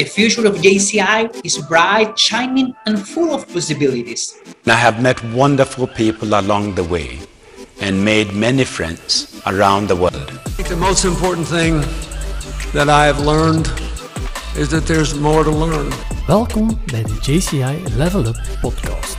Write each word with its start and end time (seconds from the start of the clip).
The 0.00 0.06
future 0.06 0.46
of 0.46 0.54
JCI 0.54 1.44
is 1.44 1.58
bright, 1.68 2.18
shining, 2.18 2.74
and 2.86 3.06
full 3.06 3.34
of 3.34 3.46
possibilities. 3.52 4.34
I 4.66 4.72
have 4.72 5.02
met 5.02 5.22
wonderful 5.34 5.86
people 5.88 6.40
along 6.40 6.76
the 6.76 6.84
way 6.84 7.18
and 7.82 8.02
made 8.02 8.32
many 8.32 8.64
friends 8.64 9.28
around 9.44 9.88
the 9.88 9.96
world. 9.96 10.30
I 10.46 10.50
think 10.56 10.68
the 10.68 10.76
most 10.76 11.04
important 11.04 11.46
thing 11.46 11.84
that 12.72 12.88
I 12.88 13.04
have 13.04 13.20
learned 13.26 13.68
is 14.56 14.70
that 14.70 14.86
there's 14.86 15.14
more 15.14 15.44
to 15.44 15.50
learn. 15.50 15.92
Welkom 16.26 16.80
bij 16.86 17.02
de 17.02 17.16
JCI 17.20 17.82
Level 17.96 18.26
Up 18.26 18.40
podcast. 18.60 19.16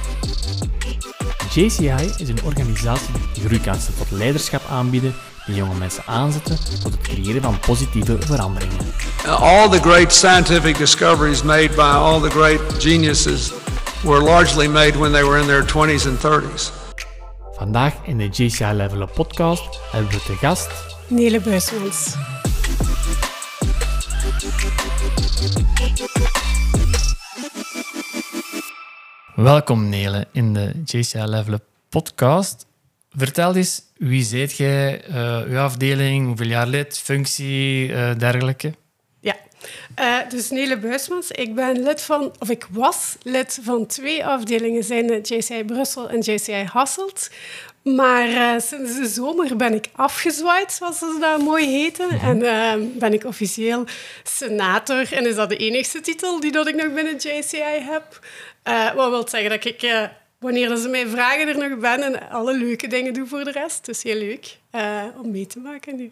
JCI 1.53 2.09
is 2.17 2.29
een 2.29 2.43
organisatie 2.43 3.13
die 3.33 3.43
groeikansen 3.43 3.93
tot 3.97 4.11
leiderschap 4.11 4.61
aanbieden 4.69 5.13
die 5.45 5.55
jonge 5.55 5.75
mensen 5.75 6.03
aanzetten 6.05 6.57
tot 6.81 6.91
het 6.91 7.01
creëren 7.01 7.41
van 7.41 7.59
positieve 7.59 8.17
veranderingen. 8.19 8.85
All 9.27 9.69
the 9.69 9.79
great 9.79 10.11
scientific 10.11 10.77
discoveries 10.77 11.43
made 11.43 11.75
by 11.75 11.91
all 11.91 12.19
the 12.19 12.29
great 12.29 12.59
geniuses 12.79 13.51
were 14.03 14.19
largely 14.19 14.67
made 14.67 14.95
when 14.95 15.11
they 15.11 15.23
were 15.23 15.37
in 15.37 15.45
their 15.47 15.61
20s 15.61 16.07
and 16.07 16.17
30s. 16.17 16.71
Vandaag 17.51 17.93
in 18.03 18.17
de 18.17 18.27
JCI 18.27 18.73
Level 18.73 19.01
Up 19.01 19.13
podcast 19.13 19.79
hebben 19.91 20.11
we 20.11 20.21
te 20.23 20.35
gast 20.35 20.69
Nele 21.07 21.39
Buismans. 21.39 22.15
Welkom 29.35 29.89
Nele 29.89 30.27
in 30.31 30.53
de 30.53 30.71
JCI 30.85 31.25
Level 31.25 31.53
Up 31.53 31.63
podcast. 31.89 32.65
Vertel 33.15 33.55
eens, 33.55 33.81
wie 33.97 34.23
zijt 34.23 34.57
jij, 34.57 35.09
uh, 35.09 35.41
uw 35.47 35.59
afdeling, 35.59 36.25
hoeveel 36.25 36.47
jaar 36.47 36.67
lid, 36.67 36.97
functie, 36.97 37.87
uh, 37.87 38.11
dergelijke? 38.17 38.73
Uh, 39.99 40.17
dus 40.29 40.49
Nele 40.49 40.77
Buismans. 40.77 41.31
Ik 41.31 41.55
ben 41.55 41.83
lid 41.83 42.01
van, 42.01 42.33
of 42.39 42.49
ik 42.49 42.67
was 42.71 43.15
lid 43.21 43.59
van 43.61 43.85
twee 43.85 44.25
afdelingen, 44.25 44.83
zijn 44.83 45.07
de 45.07 45.21
JCI 45.21 45.63
Brussel 45.63 46.09
en 46.09 46.19
JCI 46.19 46.63
Hasselt. 46.63 47.29
Maar 47.83 48.29
uh, 48.29 48.53
sinds 48.59 48.95
de 48.95 49.05
zomer 49.05 49.55
ben 49.55 49.73
ik 49.73 49.87
afgezwaaid, 49.95 50.71
zoals 50.71 50.97
ze 50.97 51.17
dat 51.19 51.41
mooi 51.41 51.67
heten. 51.67 52.09
-hmm. 52.09 52.43
En 52.43 52.43
uh, 52.81 52.87
ben 52.97 53.13
ik 53.13 53.23
officieel 53.23 53.85
senator. 54.23 55.13
En 55.13 55.25
is 55.25 55.35
dat 55.35 55.49
de 55.49 55.57
enigste 55.57 56.01
titel 56.01 56.39
die 56.39 56.51
dat 56.51 56.67
ik 56.67 56.75
nog 56.75 56.93
binnen 56.93 57.15
JCI 57.15 57.79
heb. 57.79 58.19
Wat 58.95 59.09
wil 59.09 59.27
zeggen 59.27 59.49
dat 59.49 59.65
ik, 59.65 60.09
wanneer 60.39 60.75
ze 60.75 60.89
mij 60.89 61.07
vragen, 61.07 61.47
er 61.47 61.69
nog 61.69 61.79
ben 61.79 62.01
en 62.01 62.29
alle 62.29 62.57
leuke 62.57 62.87
dingen 62.87 63.13
doe 63.13 63.27
voor 63.27 63.43
de 63.43 63.51
rest. 63.51 63.85
Dus 63.85 64.03
heel 64.03 64.17
leuk 64.17 64.57
om 65.21 65.31
mee 65.31 65.47
te 65.47 65.59
maken 65.59 65.95
nu. 65.95 66.11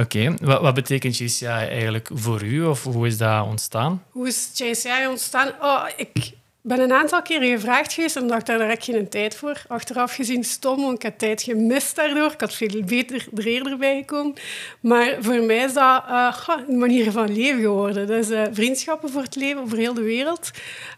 Oké, 0.00 0.34
wat, 0.40 0.60
wat, 0.60 0.74
betekent 0.74 1.18
JCI 1.18 1.46
eigenlijk 1.46 2.10
voor 2.12 2.42
u? 2.42 2.64
Of 2.64 2.82
hoe 2.84 3.06
is 3.06 3.18
dat 3.18 3.46
ontstaan? 3.46 4.02
Hoe 4.10 4.26
is 4.26 4.50
JCI 4.54 5.06
ontstaan? 5.08 5.52
Oh, 5.60 5.84
ik 5.96 6.32
ben 6.68 6.80
een 6.80 6.92
aantal 6.92 7.22
keren 7.22 7.48
gevraagd 7.48 7.92
geweest 7.92 8.16
en 8.16 8.26
dacht 8.26 8.46
daar 8.46 8.58
direct 8.58 8.84
geen 8.84 9.08
tijd 9.08 9.34
voor. 9.36 9.62
Achteraf 9.68 10.14
gezien 10.14 10.44
stom, 10.44 10.80
want 10.80 10.94
ik 10.94 11.02
had 11.02 11.18
tijd 11.18 11.42
gemist 11.42 11.96
daardoor. 11.96 12.32
Ik 12.32 12.40
had 12.40 12.54
veel 12.54 12.82
beter 12.84 13.26
er 13.36 13.46
eerder 13.46 13.76
bij 13.76 13.96
gekomen. 13.96 14.34
Maar 14.80 15.16
voor 15.20 15.42
mij 15.42 15.64
is 15.64 15.72
dat 15.72 16.04
uh, 16.08 16.36
een 16.68 16.78
manier 16.78 17.12
van 17.12 17.36
leven 17.36 17.60
geworden. 17.60 18.10
Is 18.10 18.30
uh, 18.30 18.42
vriendschappen 18.52 19.10
voor 19.10 19.22
het 19.22 19.36
leven, 19.36 19.62
over 19.62 19.78
heel 19.78 19.94
de 19.94 20.02
wereld. 20.02 20.50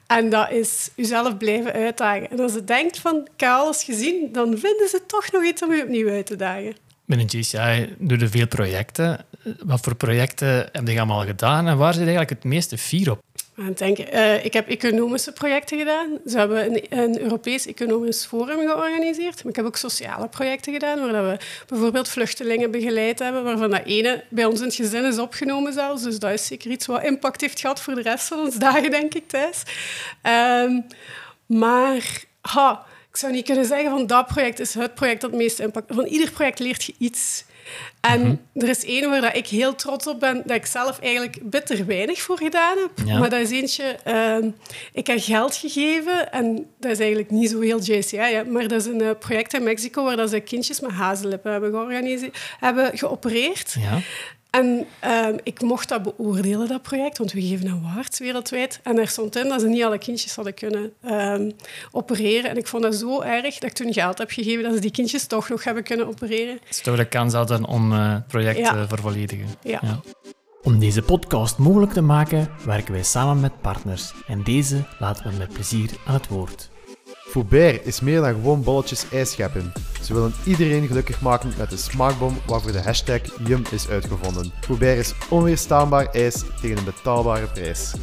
En 0.07 0.31
dat 0.31 0.51
is 0.51 0.91
jezelf 0.95 1.37
blijven 1.37 1.73
uitdagen. 1.73 2.31
En 2.31 2.41
als 2.41 2.53
je 2.53 2.65
denkt 2.65 2.99
van, 2.99 3.17
ik 3.17 3.41
heb 3.41 3.51
alles 3.51 3.83
gezien, 3.83 4.33
dan 4.33 4.59
vinden 4.59 4.89
ze 4.89 5.01
toch 5.07 5.33
nog 5.33 5.45
iets 5.45 5.63
om 5.63 5.75
je 5.75 5.83
opnieuw 5.83 6.09
uit 6.09 6.27
te 6.27 6.37
dagen. 6.37 6.90
Binnen 7.11 7.29
GCI 7.29 7.95
doen 7.99 8.21
er 8.21 8.29
veel 8.29 8.47
projecten. 8.47 9.25
Wat 9.65 9.81
voor 9.81 9.95
projecten 9.95 10.69
heb 10.73 10.89
je 10.89 10.97
allemaal 10.97 11.25
gedaan 11.25 11.67
en 11.67 11.77
waar 11.77 11.93
zit 11.93 12.03
eigenlijk 12.03 12.31
het 12.31 12.45
meeste 12.45 12.79
fier 12.79 13.11
op? 13.11 13.23
Uh, 13.59 14.45
ik 14.45 14.53
heb 14.53 14.69
economische 14.69 15.33
projecten 15.33 15.79
gedaan. 15.79 16.19
Ze 16.27 16.39
hebben 16.39 16.65
een, 16.65 16.99
een, 16.99 17.21
Europees 17.21 17.67
Economisch 17.67 18.25
Forum 18.25 18.59
georganiseerd. 18.59 19.35
Maar 19.35 19.51
ik 19.53 19.57
heb 19.57 19.65
ook 19.65 19.77
sociale 19.77 20.29
projecten 20.29 20.73
gedaan, 20.73 21.11
waar 21.11 21.29
we 21.31 21.39
bijvoorbeeld 21.69 22.09
vluchtelingen 22.09 22.71
begeleid 22.71 23.19
hebben, 23.19 23.45
waarvan 23.45 23.71
dat 23.71 23.85
ene 23.85 24.25
bij 24.29 24.45
ons 24.45 24.61
in 24.61 24.67
het 24.67 24.75
gezin 24.75 25.05
is 25.05 25.19
opgenomen 25.19 25.73
zelfs. 25.73 26.03
Dus 26.03 26.19
dat 26.19 26.31
is 26.31 26.47
zeker 26.47 26.71
iets 26.71 26.87
wat 26.87 27.03
impact 27.03 27.41
heeft 27.41 27.61
gehad 27.61 27.81
voor 27.81 27.95
de 27.95 28.03
rest 28.03 28.27
van 28.27 28.39
ons 28.39 28.57
dagen, 28.57 28.91
denk 28.91 29.15
ik, 29.15 29.29
thuis. 29.29 29.63
Um, 30.23 30.87
maar... 31.47 32.29
Ha, 32.41 32.87
ik 33.11 33.17
zou 33.17 33.33
niet 33.33 33.45
kunnen 33.45 33.65
zeggen 33.65 33.91
van 33.91 34.07
dat 34.07 34.27
project 34.27 34.59
is 34.59 34.75
het 34.75 34.95
project 34.95 35.21
dat 35.21 35.31
het 35.31 35.41
meeste 35.41 35.63
impact... 35.63 35.95
Van 35.95 36.05
ieder 36.05 36.31
project 36.31 36.59
leert 36.59 36.85
je 36.85 36.95
iets. 36.99 37.45
En 38.01 38.21
mm-hmm. 38.21 38.41
er 38.55 38.69
is 38.69 38.85
één 38.85 39.11
waar 39.11 39.37
ik 39.37 39.47
heel 39.47 39.75
trots 39.75 40.07
op 40.07 40.21
ben, 40.21 40.43
dat 40.47 40.57
ik 40.57 40.67
zelf 40.67 40.99
eigenlijk 40.99 41.39
bitter 41.43 41.87
weinig 41.87 42.21
voor 42.21 42.39
gedaan 42.39 42.79
heb. 42.79 43.07
Ja. 43.07 43.19
Maar 43.19 43.31
dat 43.31 43.41
is 43.41 43.51
eentje... 43.51 43.99
Uh, 44.07 44.51
ik 44.93 45.07
heb 45.07 45.19
geld 45.21 45.57
gegeven 45.57 46.33
en 46.33 46.67
dat 46.79 46.91
is 46.91 46.99
eigenlijk 46.99 47.31
niet 47.31 47.51
zo 47.51 47.61
heel 47.61 47.81
JCI, 47.81 48.17
hè, 48.17 48.45
maar 48.45 48.69
dat 48.69 48.81
is 48.81 48.87
een 48.87 49.03
uh, 49.03 49.11
project 49.19 49.55
in 49.55 49.63
Mexico 49.63 50.05
waar 50.05 50.17
dat 50.17 50.31
ze 50.31 50.41
kindjes 50.41 50.81
met 50.81 50.91
hazenlippen 50.91 51.53
hebben, 51.53 51.71
georganiseerd, 51.71 52.39
hebben 52.61 52.99
geopereerd. 52.99 53.77
Ja. 53.79 53.99
En 54.51 54.87
um, 55.05 55.39
ik 55.43 55.63
mocht 55.63 55.89
dat 55.89 56.03
beoordelen, 56.03 56.69
dat 56.69 56.83
project, 56.83 57.19
want 57.19 57.33
we 57.33 57.43
geven 57.43 57.69
awards 57.69 58.19
wereldwijd. 58.19 58.81
En 58.83 58.99
er 58.99 59.09
stond 59.09 59.37
in 59.37 59.49
dat 59.49 59.61
ze 59.61 59.69
niet 59.69 59.83
alle 59.83 59.99
kindjes 59.99 60.35
hadden 60.35 60.55
kunnen 60.55 60.93
um, 61.05 61.53
opereren. 61.91 62.51
En 62.51 62.57
ik 62.57 62.67
vond 62.67 62.83
dat 62.83 62.95
zo 62.95 63.21
erg 63.21 63.55
dat 63.55 63.71
ik 63.71 63.73
toen 63.73 63.93
geld 63.93 64.19
heb 64.19 64.31
gegeven 64.31 64.63
dat 64.63 64.75
ze 64.75 64.81
die 64.81 64.91
kindjes 64.91 65.27
toch 65.27 65.49
nog 65.49 65.65
hebben 65.65 65.83
kunnen 65.83 66.07
opereren. 66.07 66.55
Het 66.55 66.71
is 66.71 66.81
toch 66.81 66.97
de 66.97 67.09
kans 67.09 67.35
hadden 67.35 67.65
om 67.65 67.93
uh, 67.93 68.13
het 68.13 68.27
project 68.27 68.57
te 68.57 68.63
ja. 68.63 68.77
uh, 68.77 68.89
vervolledigen. 68.89 69.47
Ja. 69.63 69.79
ja. 69.83 70.01
Om 70.63 70.79
deze 70.79 71.03
podcast 71.03 71.59
mogelijk 71.59 71.93
te 71.93 72.01
maken, 72.01 72.49
werken 72.65 72.93
wij 72.93 73.03
samen 73.03 73.41
met 73.41 73.61
partners. 73.61 74.13
En 74.27 74.43
deze 74.43 74.85
laten 74.99 75.31
we 75.31 75.37
met 75.39 75.53
plezier 75.53 75.91
aan 76.07 76.15
het 76.15 76.29
woord. 76.29 76.71
Foubert 77.31 77.87
is 77.87 78.01
meer 78.01 78.21
dan 78.21 78.35
gewoon 78.35 78.63
bolletjes 78.63 79.09
ijs 79.11 79.31
scheppen. 79.31 79.73
Ze 80.03 80.15
willen 80.15 80.35
iedereen 80.45 80.87
gelukkig 80.87 81.21
maken 81.21 81.53
met 81.59 81.71
de 81.71 81.77
smaakbom 81.77 82.39
waarvoor 82.47 82.73
de 82.73 82.83
hashtag 82.83 83.21
Yum 83.45 83.63
is 83.71 83.89
uitgevonden. 83.89 84.53
Foubert 84.61 84.99
is 84.99 85.15
onweerstaanbaar 85.29 86.07
ijs 86.07 86.45
tegen 86.61 86.79
een 86.79 86.85
betaalbare 86.85 87.47
prijs. 87.47 87.95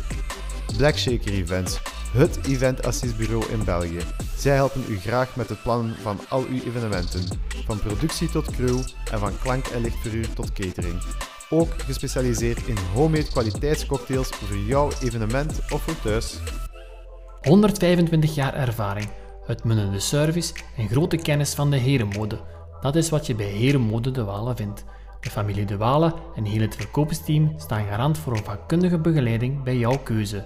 Black 0.78 0.98
Shaker 0.98 1.32
Events, 1.32 1.80
het 2.12 2.40
eventassistbureau 2.48 3.46
in 3.52 3.64
België. 3.64 4.00
Zij 4.38 4.56
helpen 4.56 4.84
u 4.90 5.00
graag 5.00 5.36
met 5.36 5.50
het 5.50 5.62
plannen 5.62 5.96
van 6.02 6.20
al 6.30 6.46
uw 6.50 6.62
evenementen, 6.66 7.24
van 7.66 7.80
productie 7.80 8.30
tot 8.30 8.52
crew 8.52 8.80
en 9.12 9.20
van 9.20 9.40
klank- 9.42 9.68
en 9.68 9.82
lichtverhuur 9.82 10.34
tot 10.34 10.54
catering. 10.54 11.02
Ook 11.50 11.70
gespecialiseerd 11.86 12.68
in 12.68 12.78
homemade 12.94 13.30
kwaliteitscocktails 13.30 14.30
voor 14.30 14.58
jouw 14.58 14.90
evenement 15.02 15.60
of 15.70 15.82
voor 15.82 16.00
thuis. 16.02 16.38
125 17.48 18.36
jaar 18.36 18.54
ervaring, 18.54 19.10
uitmunnende 19.48 20.00
service 20.00 20.54
en 20.78 20.88
grote 20.88 21.18
kennis 21.18 21.54
van 21.54 21.72
de 21.72 21.78
herenmode. 21.78 22.40
Dat 22.82 22.96
is 22.96 23.10
wat 23.10 23.28
je 23.28 23.36
bij 23.36 23.50
Herenmode 23.50 24.12
De 24.12 24.24
Walen 24.24 24.56
vindt. 24.56 24.84
De 25.20 25.30
familie 25.30 25.66
De 25.66 25.78
Walen 25.78 26.14
en 26.36 26.46
heel 26.46 26.62
het 26.62 26.76
verkoopsteam 26.76 27.54
staan 27.58 27.86
garant 27.86 28.18
voor 28.18 28.38
een 28.38 28.44
vakkundige 28.44 28.98
begeleiding 28.98 29.64
bij 29.64 29.78
jouw 29.78 29.98
keuze. 29.98 30.46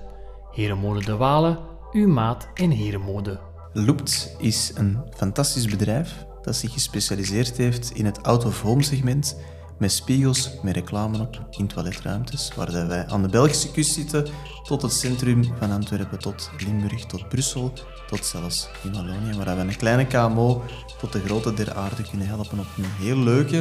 Herenmode 0.51 1.06
De 1.06 1.16
Walen, 1.16 1.59
uw 1.91 2.07
maat 2.07 2.47
in 2.53 2.69
herenmode. 2.69 3.40
Loopt 3.73 4.35
is 4.38 4.72
een 4.75 5.00
fantastisch 5.16 5.67
bedrijf 5.67 6.25
dat 6.41 6.56
zich 6.56 6.73
gespecialiseerd 6.73 7.57
heeft 7.57 7.91
in 7.91 8.06
het 8.06 8.23
out-of-home 8.23 8.84
segment 8.84 9.38
met 9.81 9.92
spiegels, 9.92 10.50
met 10.62 10.75
reclame 10.75 11.19
op 11.19 11.40
in 11.50 11.68
toiletruimtes, 11.68 12.52
waar 12.56 12.88
wij 12.88 13.06
aan 13.08 13.22
de 13.22 13.28
Belgische 13.28 13.72
kust 13.72 13.94
zitten, 13.94 14.28
tot 14.64 14.81
het 14.81 14.94
centrum 14.94 15.44
van 15.59 15.72
Antwerpen, 15.72 16.19
tot 16.19 16.52
Limburg, 16.58 17.06
tot 17.06 17.30
Brussel, 17.30 17.74
tot 18.08 18.25
zelfs 18.25 18.70
in 18.84 18.94
Wallonië, 18.94 19.38
waar 19.38 19.56
we 19.56 19.62
een 19.62 19.78
kleine 19.78 20.06
KMO 20.06 20.64
tot 21.00 21.12
de 21.12 21.20
grote 21.20 21.53
der 21.53 21.74
aarde 21.74 22.03
kunnen 22.09 22.28
helpen 22.28 22.59
op 22.59 22.66
een 22.78 23.06
heel 23.06 23.18
leuke 23.18 23.58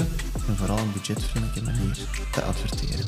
en 0.49 0.57
vooral 0.57 0.79
een 0.79 0.93
budgetvriendelijke 0.93 1.63
manier 1.63 1.97
te 2.33 2.43
adverteren. 2.43 3.07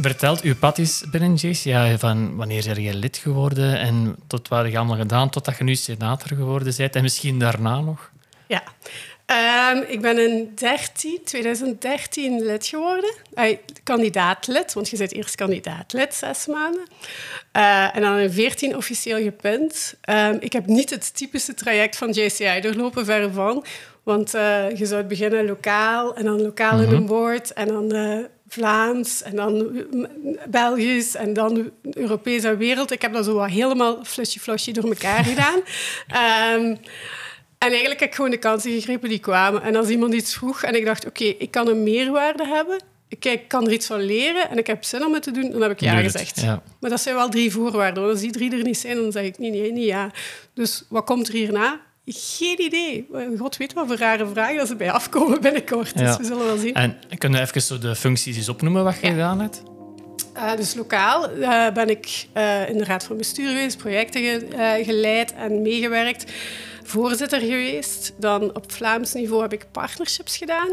Vertelt 0.00 0.40
uw 0.40 0.56
pad 0.56 0.78
eens 0.78 1.04
binnen 1.10 1.34
JCI 1.34 1.96
van 1.98 2.36
wanneer 2.36 2.62
zijn 2.62 2.82
je 2.82 2.94
lid 2.94 3.16
geworden 3.16 3.78
en 3.78 4.16
tot 4.26 4.48
wat 4.48 4.62
heb 4.62 4.70
je 4.70 4.78
allemaal 4.78 4.96
gedaan 4.96 5.30
totdat 5.30 5.58
je 5.58 5.64
nu 5.64 5.74
senator 5.74 6.36
geworden 6.36 6.74
bent 6.76 6.96
en 6.96 7.02
misschien 7.02 7.38
daarna 7.38 7.80
nog? 7.80 8.10
Ja, 8.46 8.62
Um, 9.30 9.84
ik 9.86 10.00
ben 10.00 10.18
in 10.18 10.52
13, 10.54 11.20
2013 11.24 12.42
lid 12.42 12.66
geworden. 12.66 13.14
Uh, 13.34 13.56
kandidaatlid, 13.82 14.72
want 14.72 14.88
je 14.88 14.96
bent 14.96 15.12
eerst 15.12 15.34
kandidaatlid, 15.34 16.14
zes 16.14 16.46
maanden. 16.46 16.82
Uh, 17.56 17.96
en 17.96 18.02
dan 18.02 18.18
in 18.18 18.30
14 18.30 18.76
officieel 18.76 19.22
gepunt. 19.22 19.94
Um, 20.10 20.36
ik 20.40 20.52
heb 20.52 20.66
niet 20.66 20.90
het 20.90 21.16
typische 21.16 21.54
traject 21.54 21.96
van 21.96 22.10
JCI 22.10 22.60
doorlopen, 22.60 23.04
verre 23.04 23.30
van. 23.30 23.64
Want 24.02 24.34
uh, 24.34 24.76
je 24.76 24.86
zou 24.86 25.02
beginnen 25.04 25.46
lokaal 25.46 26.14
en 26.14 26.24
dan 26.24 26.42
lokaal 26.42 26.72
mm 26.72 26.84
-hmm. 26.84 26.90
in 26.90 26.96
een 26.96 27.06
board 27.06 27.52
en 27.52 27.68
dan 27.68 27.92
Vlaams 28.48 29.22
en 29.22 29.36
dan 29.36 29.82
Belgisch 30.48 31.14
en 31.14 31.32
dan 31.32 31.70
Europese 31.92 32.56
wereld. 32.56 32.90
Ik 32.90 33.02
heb 33.02 33.12
dat 33.12 33.24
zo 33.24 33.34
wat 33.34 33.50
helemaal 33.50 34.04
flusje-flusje 34.04 34.72
door 34.72 34.84
elkaar 34.84 35.24
gedaan. 35.24 35.60
Um, 36.60 36.78
en 37.58 37.68
eigenlijk 37.70 38.00
heb 38.00 38.08
ik 38.08 38.14
gewoon 38.14 38.30
de 38.30 38.36
kansen 38.38 38.70
gegrepen 38.72 39.08
die 39.08 39.18
kwamen. 39.18 39.62
En 39.62 39.76
als 39.76 39.88
iemand 39.88 40.14
iets 40.14 40.34
vroeg 40.34 40.62
en 40.62 40.74
ik 40.74 40.84
dacht, 40.84 41.06
oké, 41.06 41.22
okay, 41.22 41.36
ik 41.38 41.50
kan 41.50 41.68
een 41.68 41.82
meerwaarde 41.82 42.46
hebben, 42.46 42.80
kijk, 43.18 43.40
ik 43.40 43.48
kan 43.48 43.66
er 43.66 43.72
iets 43.72 43.86
van 43.86 44.00
leren 44.00 44.50
en 44.50 44.58
ik 44.58 44.66
heb 44.66 44.84
zin 44.84 45.04
om 45.04 45.14
het 45.14 45.22
te 45.22 45.30
doen, 45.30 45.50
dan 45.50 45.62
heb 45.62 45.70
ik 45.70 45.80
ja 45.80 45.96
gezegd. 46.00 46.40
ja. 46.40 46.62
Maar 46.80 46.90
dat 46.90 47.00
zijn 47.00 47.14
wel 47.14 47.28
drie 47.28 47.50
voorwaarden. 47.52 48.02
want 48.02 48.14
Als 48.14 48.22
die 48.22 48.32
drie 48.32 48.52
er 48.56 48.62
niet 48.62 48.78
zijn, 48.78 48.96
dan 48.96 49.12
zeg 49.12 49.24
ik 49.24 49.38
niet 49.38 49.52
nee, 49.52 49.72
niet 49.72 49.84
ja. 49.84 50.10
Dus 50.54 50.84
wat 50.88 51.04
komt 51.04 51.28
er 51.28 51.34
hierna? 51.34 51.80
Geen 52.06 52.60
idee. 52.62 53.06
God 53.38 53.56
weet 53.56 53.72
wat 53.72 53.86
voor 53.86 53.96
rare 53.96 54.26
vragen 54.26 54.56
dat 54.56 54.68
ze 54.68 54.76
bij 54.76 54.90
afkomen 54.90 55.40
binnenkort. 55.40 55.92
Ja. 55.94 56.06
Dus 56.06 56.16
we 56.16 56.24
zullen 56.24 56.44
wel 56.46 56.56
zien. 56.56 56.74
En 56.74 56.98
kunnen 57.18 57.40
we 57.40 57.46
even 57.46 57.62
zo 57.62 57.78
de 57.78 57.94
functies 57.96 58.36
eens 58.36 58.48
opnoemen 58.48 58.84
wat 58.84 58.94
je 59.00 59.06
Ja. 59.06 59.12
gedaan 59.12 59.40
hebt? 59.40 59.62
Eh, 60.32 60.56
dus 60.56 60.74
lokaal 60.74 61.28
eh, 61.30 61.72
ben 61.72 61.88
ik 61.90 62.26
eh, 62.32 62.68
in 62.68 62.78
de 62.78 62.84
raad 62.84 63.04
van 63.04 63.16
bestuur 63.16 63.48
geweest, 63.48 63.76
projecten 63.76 64.20
ge- 64.22 64.82
geleid 64.84 65.34
en 65.34 65.62
meegewerkt. 65.62 66.32
Voorzitter 66.86 67.40
geweest. 67.40 68.12
Dan 68.18 68.54
op 68.54 68.72
Vlaams 68.72 69.12
niveau 69.12 69.42
heb 69.42 69.52
ik 69.52 69.66
partnerships 69.72 70.36
gedaan 70.36 70.68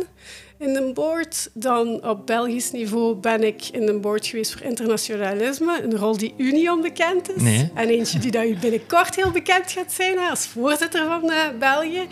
in 0.57 0.73
de 0.73 0.91
board. 0.93 1.49
Dan 1.53 2.07
op 2.07 2.25
Belgisch 2.25 2.71
niveau 2.71 3.15
ben 3.15 3.43
ik 3.43 3.67
in 3.71 3.85
de 3.85 3.93
board 3.93 4.27
geweest 4.27 4.51
voor 4.51 4.61
internationalisme. 4.61 5.81
Een 5.83 5.97
rol 5.97 6.17
die 6.17 6.33
u 6.37 6.51
niet 6.51 6.69
onbekend 6.69 7.35
is. 7.35 7.41
Nee. 7.41 7.71
En 7.73 7.89
eentje 7.89 8.19
die 8.19 8.31
dat 8.31 8.45
u 8.45 8.57
binnenkort 8.57 9.15
heel 9.15 9.31
bekend 9.31 9.71
gaat 9.71 9.91
zijn 9.93 10.17
als 10.19 10.47
voorzitter 10.47 11.05
van 11.05 11.31
eh, 11.31 11.37
België. 11.59 12.07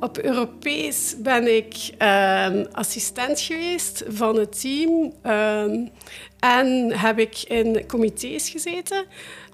Op 0.00 0.18
Europees 0.18 1.14
ben 1.18 1.56
ik 1.56 1.74
ehm, 1.98 2.64
assistent 2.72 3.40
geweest 3.40 4.04
van 4.08 4.36
het 4.36 4.60
team. 4.60 5.12
ehm, 5.22 5.86
en 6.40 6.92
heb 6.98 7.18
ik 7.18 7.42
in 7.48 7.86
comité's 7.86 8.48
gezeten. 8.48 9.04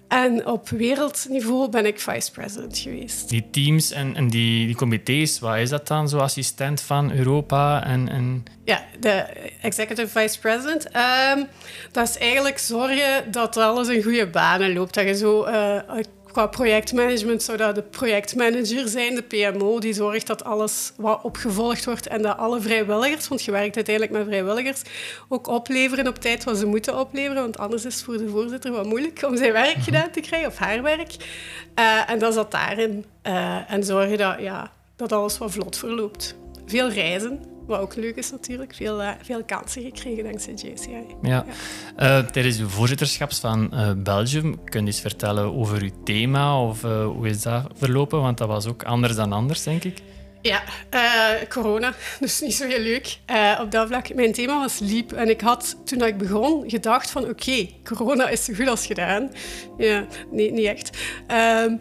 En 0.08 0.47
op 0.47 0.69
wereldniveau 0.69 1.70
ben 1.70 1.87
ik 1.87 2.00
vice-president 2.00 2.79
geweest. 2.79 3.29
Die 3.29 3.50
teams 3.50 3.91
en, 3.91 4.17
en 4.17 4.29
die, 4.29 4.67
die 4.67 4.76
comité's, 4.76 5.38
wat 5.38 5.56
is 5.56 5.70
dat 5.70 5.87
dan? 5.87 6.08
Zo 6.08 6.19
assistent 6.19 6.81
van 6.81 7.12
Europa 7.12 7.85
en... 7.85 8.08
en... 8.08 8.44
Ja, 8.64 8.85
de 9.00 9.25
executive 9.61 10.20
vice 10.20 10.38
president. 10.38 10.91
Ehm, 10.91 11.44
dat 11.93 12.08
is 12.08 12.19
eigenlijk 12.19 12.58
zorgen 12.58 13.31
dat 13.31 13.56
alles 13.56 13.88
in 13.88 14.03
goede 14.03 14.26
banen 14.26 14.73
loopt. 14.73 14.94
Dat 14.94 15.06
je 15.06 15.17
zo 15.17 15.43
eh, 15.43 15.99
qua 16.36 16.46
projectmanagement 16.46 17.42
zou 17.42 17.58
dat 17.58 17.74
de 17.74 17.82
projectmanager 17.82 18.88
zijn, 18.88 19.14
de 19.14 19.22
PMO, 19.22 19.78
die 19.78 19.92
zorgt 19.92 20.26
dat 20.26 20.44
alles 20.44 20.92
wat 20.96 21.22
opgevolgd 21.22 21.84
wordt 21.84 22.06
en 22.06 22.22
dat 22.22 22.36
alle 22.36 22.60
vrijwilligers, 22.60 23.28
want 23.28 23.42
je 23.42 23.50
werkt 23.50 23.76
uiteindelijk 23.76 24.16
met 24.16 24.26
vrijwilligers, 24.26 24.82
ook 25.28 25.46
opleveren 25.46 26.08
op 26.08 26.18
tijd 26.18 26.44
wat 26.44 26.58
ze 26.58 26.66
moeten 26.66 26.98
opleveren, 26.98 27.42
want 27.42 27.58
anders 27.58 27.84
is 27.84 27.94
het 27.94 28.04
voor 28.04 28.18
de 28.18 28.28
voorzitter 28.28 28.72
wat 28.72 28.86
moeilijk 28.86 29.22
om 29.22 29.36
zijn 29.36 29.52
werk 29.52 29.76
gedaan 29.78 30.10
te 30.10 30.20
krijgen, 30.20 30.48
of 30.48 30.56
haar 30.56 30.82
werk. 30.82 31.16
Eh, 31.74 32.10
en 32.10 32.18
dat 32.18 32.34
zat 32.34 32.50
daarin. 32.50 33.04
Eh, 33.22 33.72
en 33.72 33.84
zorgen 33.84 34.18
dat, 34.18 34.40
ja, 34.40 34.70
dat 34.96 35.12
alles 35.12 35.38
wat 35.38 35.50
vlot 35.50 35.76
verloopt. 35.76 36.36
Veel 36.66 36.90
reizen, 36.90 37.40
wat 37.66 37.80
ook 37.80 37.96
leuk 37.96 38.16
is 38.16 38.30
natuurlijk. 38.30 38.74
Veel, 38.74 39.02
eh, 39.02 39.10
veel 39.22 39.44
kansen 39.44 39.82
gekregen 39.82 40.24
dankzij 40.24 40.52
JCI. 40.52 41.04
Ja. 41.22 41.44
Eh, 41.96 42.18
tijdens 42.18 42.58
uw 42.58 42.68
voorzitterschap 42.68 43.32
van 43.34 43.72
eh, 43.72 43.92
Belgium, 43.96 44.64
kun 44.64 44.80
je 44.80 44.86
eens 44.86 45.00
vertellen 45.00 45.54
over 45.54 45.82
uw 45.82 45.90
thema 46.04 46.62
of 46.62 46.82
hoe 46.82 47.28
is 47.28 47.42
dat 47.42 47.66
verlopen? 47.74 48.20
Want 48.20 48.38
dat 48.38 48.48
was 48.48 48.66
ook 48.66 48.82
anders 48.82 49.14
dan 49.14 49.32
anders, 49.32 49.62
denk 49.62 49.84
ik. 49.84 49.98
Ja, 50.42 50.62
corona, 51.48 51.94
dus 52.20 52.40
niet 52.40 52.54
zo 52.54 52.66
heel 52.66 52.80
leuk 52.80 53.18
op 53.60 53.70
dat 53.70 53.88
vlak. 53.88 54.14
Mijn 54.14 54.32
thema 54.32 54.58
was 54.58 54.78
liep 54.78 55.12
en 55.12 55.28
ik 55.28 55.40
had 55.40 55.76
toen 55.84 56.02
ik 56.02 56.19
begon 56.19 56.70
gedacht 56.70 57.10
van 57.10 57.28
oké, 57.28 57.69
corona 57.84 58.28
is 58.28 58.44
zo 58.44 58.54
goed 58.54 58.69
als 58.69 58.86
gedaan. 58.86 59.30
Ja, 59.78 60.06
nee, 60.30 60.52
niet 60.52 60.66
echt. 60.66 60.98
Ehm, 61.26 61.76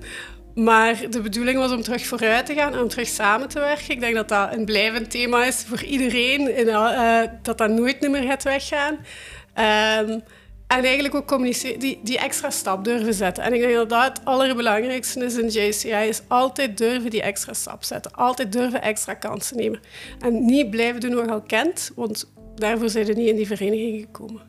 maar 0.55 1.09
de 1.09 1.21
bedoeling 1.21 1.57
was 1.57 1.71
om 1.71 1.81
terug 1.81 2.05
vooruit 2.05 2.45
te 2.45 2.53
gaan 2.53 2.73
en 2.73 2.79
om 2.79 2.87
terug 2.87 3.07
samen 3.07 3.47
te 3.47 3.59
werken. 3.59 3.89
Ik 3.89 3.99
denk 3.99 4.15
dat 4.15 4.29
dat 4.29 4.53
een 4.53 4.65
blijvend 4.65 5.11
thema 5.11 5.45
is 5.45 5.63
voor 5.67 5.83
iedereen, 5.83 6.51
en, 6.51 6.67
eh, 6.67 7.29
dat 7.41 7.57
dat 7.57 7.69
nooit 7.69 8.09
meer 8.09 8.23
gaat 8.23 8.43
weggaan. 8.43 8.97
Ehm, 9.53 10.19
en 10.67 10.83
eigenlijk 10.83 11.15
ook 11.15 11.27
communiceren, 11.27 11.79
die, 11.79 11.99
die 12.03 12.19
extra 12.19 12.49
stap 12.49 12.83
durven 12.83 13.13
zetten. 13.13 13.43
En 13.43 13.53
ik 13.53 13.61
denk 13.61 13.73
dat 13.73 13.89
dat 13.89 14.03
het 14.03 14.25
allerbelangrijkste 14.25 15.25
is 15.25 15.37
in 15.37 15.47
JCI, 15.47 16.07
is 16.07 16.21
altijd 16.27 16.77
durven 16.77 17.09
die 17.09 17.21
extra 17.21 17.53
stap 17.53 17.83
zetten. 17.83 18.13
Altijd 18.13 18.51
durven 18.51 18.81
extra 18.81 19.13
kansen 19.13 19.57
nemen. 19.57 19.79
En 20.19 20.45
niet 20.45 20.69
blijven 20.69 21.01
doen 21.01 21.15
wat 21.15 21.25
je 21.25 21.31
al 21.31 21.41
kent, 21.41 21.91
want 21.95 22.31
daarvoor 22.55 22.89
zijn 22.89 23.07
er 23.07 23.15
niet 23.15 23.29
in 23.29 23.35
die 23.35 23.47
vereniging 23.47 24.01
gekomen. 24.01 24.41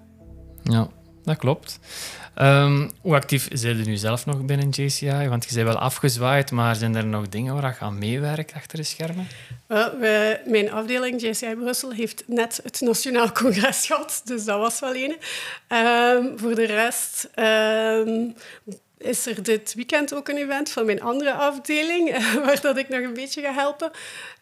Ja, 0.62 0.88
dat 1.24 1.36
klopt. 1.36 1.78
Ehm, 2.36 2.88
hoe 3.00 3.14
actief 3.14 3.48
zijn 3.52 3.76
je 3.78 3.84
nu 3.84 3.96
zelf 3.96 4.26
nog 4.26 4.44
binnen 4.44 4.68
JCI? 4.68 5.28
Want 5.28 5.44
je 5.48 5.54
bent 5.54 5.66
wel 5.66 5.78
afgezwaaid, 5.78 6.50
maar 6.50 6.74
zijn 6.76 6.94
er 6.96 7.06
nog 7.06 7.28
dingen 7.28 7.54
waar 7.60 7.76
je 7.78 7.84
aan 7.84 7.98
meewerkt 7.98 8.52
achter 8.52 8.78
de 8.78 8.84
schermen? 8.84 9.26
Wij- 10.00 10.40
mijn 10.46 10.72
afdeling 10.72 11.20
JCI 11.22 11.54
Brussel 11.54 11.90
heeft 11.92 12.22
net 12.26 12.60
het 12.62 12.80
Nationaal 12.80 13.32
Congres 13.32 13.86
gehad, 13.86 14.20
dus 14.24 14.44
dat 14.44 14.58
was 14.58 14.80
wel 14.80 14.94
een. 14.94 15.16
Ehm, 15.68 16.24
voor 16.36 16.54
de 16.54 16.64
rest 16.66 17.28
ehm, 17.34 18.28
is 18.98 19.26
er 19.26 19.42
dit 19.42 19.74
weekend 19.74 20.14
ook 20.14 20.28
een 20.28 20.36
event 20.36 20.70
van 20.70 20.86
mijn 20.86 21.02
andere 21.02 21.32
afdeling, 21.32 22.10
waar 22.44 22.60
dat 22.60 22.76
ik 22.76 22.88
nog 22.88 23.00
een 23.00 23.14
beetje 23.14 23.42
ga 23.42 23.52
helpen. 23.52 23.90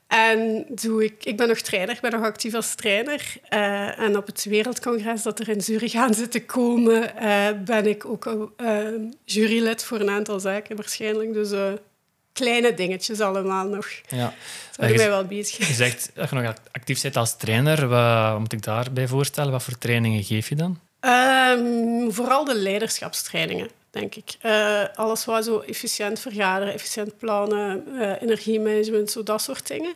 En 0.06 0.66
doe 0.68 1.04
ik, 1.04 1.24
ik 1.24 1.36
ben 1.36 1.48
nog 1.48 1.58
trainer, 1.58 1.94
ik 1.94 2.00
ben 2.00 2.10
nog 2.10 2.22
actief 2.22 2.54
als 2.54 2.74
trainer. 2.74 3.34
Eh, 3.48 3.98
en 3.98 4.16
op 4.16 4.26
het 4.26 4.44
Wereldcongres 4.44 5.22
dat 5.22 5.38
er 5.38 5.48
in 5.48 5.60
Zurich 5.60 5.94
aan 5.94 6.14
zit 6.14 6.30
te 6.30 6.44
komen, 6.44 7.16
eh, 7.16 7.48
ben 7.64 7.86
ik 7.86 8.04
ook 8.04 8.52
eh, 8.56 8.78
jurylid 9.24 9.84
voor 9.84 10.00
een 10.00 10.10
aantal 10.10 10.40
zaken 10.40 10.76
waarschijnlijk. 10.76 11.32
Dus 11.32 11.78
kleine 12.32 12.74
dingetjes 12.74 13.20
allemaal 13.20 13.68
nog. 13.68 13.88
Ja. 14.08 14.34
Dat 14.76 14.90
je, 14.90 14.96
mij 14.96 15.08
wel 15.08 15.24
bezig. 15.24 15.68
je 15.68 15.74
zegt 15.74 16.10
dat 16.14 16.30
je 16.30 16.36
nog 16.36 16.54
actief 16.72 17.02
bent 17.02 17.16
als 17.16 17.36
trainer. 17.36 17.88
Wat 17.88 18.38
moet 18.38 18.52
ik 18.52 18.62
daarbij 18.62 19.08
voorstellen? 19.08 19.52
Wat 19.52 19.62
voor 19.62 19.78
trainingen 19.78 20.22
geef 20.22 20.48
je 20.48 20.54
dan? 20.54 20.80
Ehm, 21.00 22.10
vooral 22.10 22.44
de 22.44 22.54
leiderschapstrainingen, 22.54 23.70
denk 23.94 24.14
ik. 24.14 24.36
Eh, 24.40 24.84
alles 24.94 25.24
wat 25.24 25.44
zo 25.44 25.58
efficiënt 25.58 26.20
vergaderen, 26.20 26.74
efficiënt 26.74 27.18
plannen, 27.18 27.84
eh, 27.98 28.22
energiemanagement, 28.22 29.10
zo 29.10 29.22
dat 29.22 29.42
soort 29.42 29.66
dingen. 29.66 29.94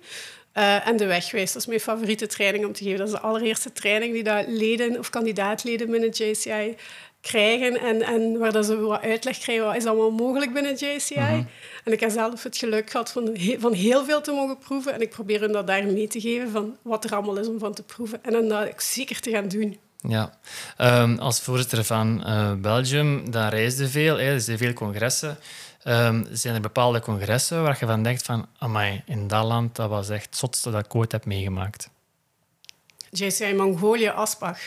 Eh, 0.53 0.87
en 0.87 0.97
de 0.97 1.07
wegwijs, 1.07 1.53
dat 1.53 1.63
is 1.63 1.69
mijn 1.69 1.81
favoriete 1.81 2.27
training 2.27 2.67
om 2.67 2.73
te 2.73 2.85
geven. 2.85 2.99
Dat 2.99 3.07
is 3.07 3.13
de 3.13 3.21
allereerste 3.21 3.73
training 3.73 4.13
die 4.13 4.23
dat 4.23 4.45
leden 4.47 4.99
of 4.99 5.11
kandidaatleden 5.11 5.91
binnen 5.91 6.11
JCI 6.11 6.77
krijgen 7.21 7.81
en, 7.81 8.03
en 8.03 8.39
waar 8.39 8.53
dat 8.53 8.67
ze 8.67 8.81
wat 8.81 9.03
uitleg 9.03 9.39
krijgen, 9.39 9.65
wat 9.65 9.77
is 9.77 9.87
allemaal 9.87 10.11
mogelijk 10.11 10.53
binnen 10.53 10.75
JCI. 10.75 11.47
En 11.85 11.93
ik 11.93 12.01
heb 12.01 12.11
zelf 12.11 12.43
het 12.43 12.57
geluk 12.57 12.91
gehad 12.91 13.13
van, 13.13 13.37
van 13.59 13.73
heel 13.73 14.05
veel 14.05 14.21
te 14.21 14.33
mogen 14.33 14.59
proeven 14.59 14.95
en 14.95 15.01
ik 15.01 15.11
probeer 15.11 15.41
hen 15.41 15.53
dat 15.53 15.67
daar 15.67 15.87
mee 15.87 16.07
te 16.07 16.21
geven 16.21 16.51
van 16.51 16.77
wat 16.83 17.05
er 17.05 17.15
allemaal 17.15 17.39
is 17.39 17.49
om 17.49 17.59
van 17.59 17.75
te 17.75 17.83
proeven 17.83 18.25
en 18.25 18.33
dan 18.33 18.49
dat 18.49 18.69
ook 18.69 18.81
zeker 18.81 19.21
te 19.21 19.31
gaan 19.31 19.49
doen. 19.49 19.79
Ja, 20.01 20.39
Ehm, 20.77 21.19
als 21.19 21.41
voorzitter 21.41 21.85
van 21.85 22.25
eh, 22.25 22.53
Belgium, 22.55 23.31
dan 23.31 23.49
reisde 23.49 23.89
veel. 23.89 24.17
Hè. 24.17 24.33
Er 24.33 24.41
zijn 24.41 24.59
veel 24.59 24.73
congressen. 24.73 25.39
Ehm, 25.83 26.25
zijn 26.31 26.55
er 26.55 26.61
bepaalde 26.61 27.01
congressen 27.01 27.63
waar 27.63 27.77
je 27.81 27.87
van 27.87 28.03
denkt 28.03 28.23
van... 28.23 28.47
Amai, 28.59 29.03
in 29.07 29.29
dat 29.29 29.45
land, 29.45 29.77
dat 29.77 29.89
was 29.89 30.09
echt 30.09 30.25
het 30.25 30.37
zotste 30.37 30.71
dat 30.71 30.85
ik 30.85 30.95
ooit 30.95 31.13
heb 31.13 31.25
meegemaakt. 31.25 31.91
JCI 33.11 33.55
Mongolië, 33.55 34.09
Asbach. 34.09 34.59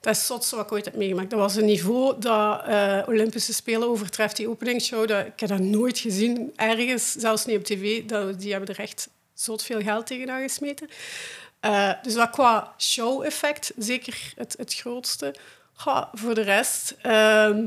Dat 0.00 0.12
is 0.12 0.18
het 0.18 0.26
zotste 0.26 0.56
wat 0.56 0.64
ik 0.64 0.72
ooit 0.72 0.84
heb 0.84 0.96
meegemaakt. 0.96 1.30
Dat 1.30 1.38
was 1.38 1.56
een 1.56 1.64
niveau 1.64 2.20
dat 2.20 2.64
eh, 2.64 3.02
Olympische 3.06 3.52
Spelen 3.52 3.88
overtreft, 3.88 4.36
die 4.36 4.48
openingsshow. 4.48 5.08
Dat, 5.08 5.26
ik 5.26 5.40
heb 5.40 5.48
dat 5.48 5.58
nooit 5.58 5.98
gezien, 5.98 6.52
ergens, 6.56 7.12
zelfs 7.12 7.44
niet 7.44 7.56
op 7.56 7.64
tv. 7.64 8.04
Dat, 8.04 8.40
die 8.40 8.50
hebben 8.50 8.68
er 8.68 8.80
echt 8.80 9.08
zot 9.34 9.62
veel 9.62 9.80
geld 9.80 10.06
tegenaan 10.06 10.42
gesmeten. 10.42 10.88
Eh, 11.60 11.92
dus 12.02 12.14
dat 12.14 12.30
qua 12.30 12.74
show-effect 12.78 13.72
zeker 13.76 14.32
het, 14.36 14.54
het 14.58 14.74
grootste. 14.74 15.34
Voor 16.12 16.34
de 16.34 16.42
rest... 16.42 16.94
ehm, 17.02 17.66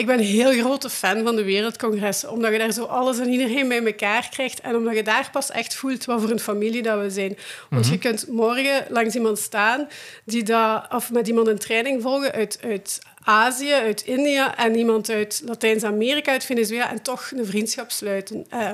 ik 0.00 0.06
ben 0.06 0.18
een 0.18 0.24
heel 0.24 0.52
grote 0.52 0.90
fan 0.90 1.22
van 1.22 1.36
de 1.36 1.44
Wereldcongressen, 1.44 2.30
omdat 2.30 2.52
je 2.52 2.58
daar 2.58 2.72
zo 2.72 2.84
alles 2.84 3.18
en 3.18 3.28
iedereen 3.28 3.68
bij 3.68 3.84
elkaar 3.84 4.28
krijgt 4.30 4.60
en 4.60 4.76
omdat 4.76 4.96
je 4.96 5.02
daar 5.02 5.28
pas 5.32 5.50
echt 5.50 5.74
voelt 5.74 6.04
wat 6.04 6.20
voor 6.20 6.30
een 6.30 6.40
familie 6.40 6.82
dat 6.82 7.00
we 7.00 7.10
zijn. 7.10 7.38
Want 7.70 7.88
je 7.88 7.98
kunt 7.98 8.28
morgen 8.28 8.86
langs 8.88 9.14
iemand 9.14 9.38
staan 9.38 9.88
die 10.24 10.42
dat, 10.42 10.86
of 10.92 11.10
met 11.10 11.28
iemand 11.28 11.46
een 11.46 11.58
training 11.58 12.02
volgen 12.02 12.32
uit, 12.32 12.58
uit 12.62 12.98
Azië, 13.24 13.72
uit 13.72 14.02
India 14.02 14.56
en 14.56 14.76
iemand 14.76 15.10
uit 15.10 15.42
Latijns-Amerika, 15.44 16.32
uit 16.32 16.44
Venezuela 16.44 16.90
en 16.90 17.02
toch 17.02 17.30
een 17.36 17.46
vriendschap 17.46 17.90
sluiten. 17.90 18.46
Eh, 18.48 18.70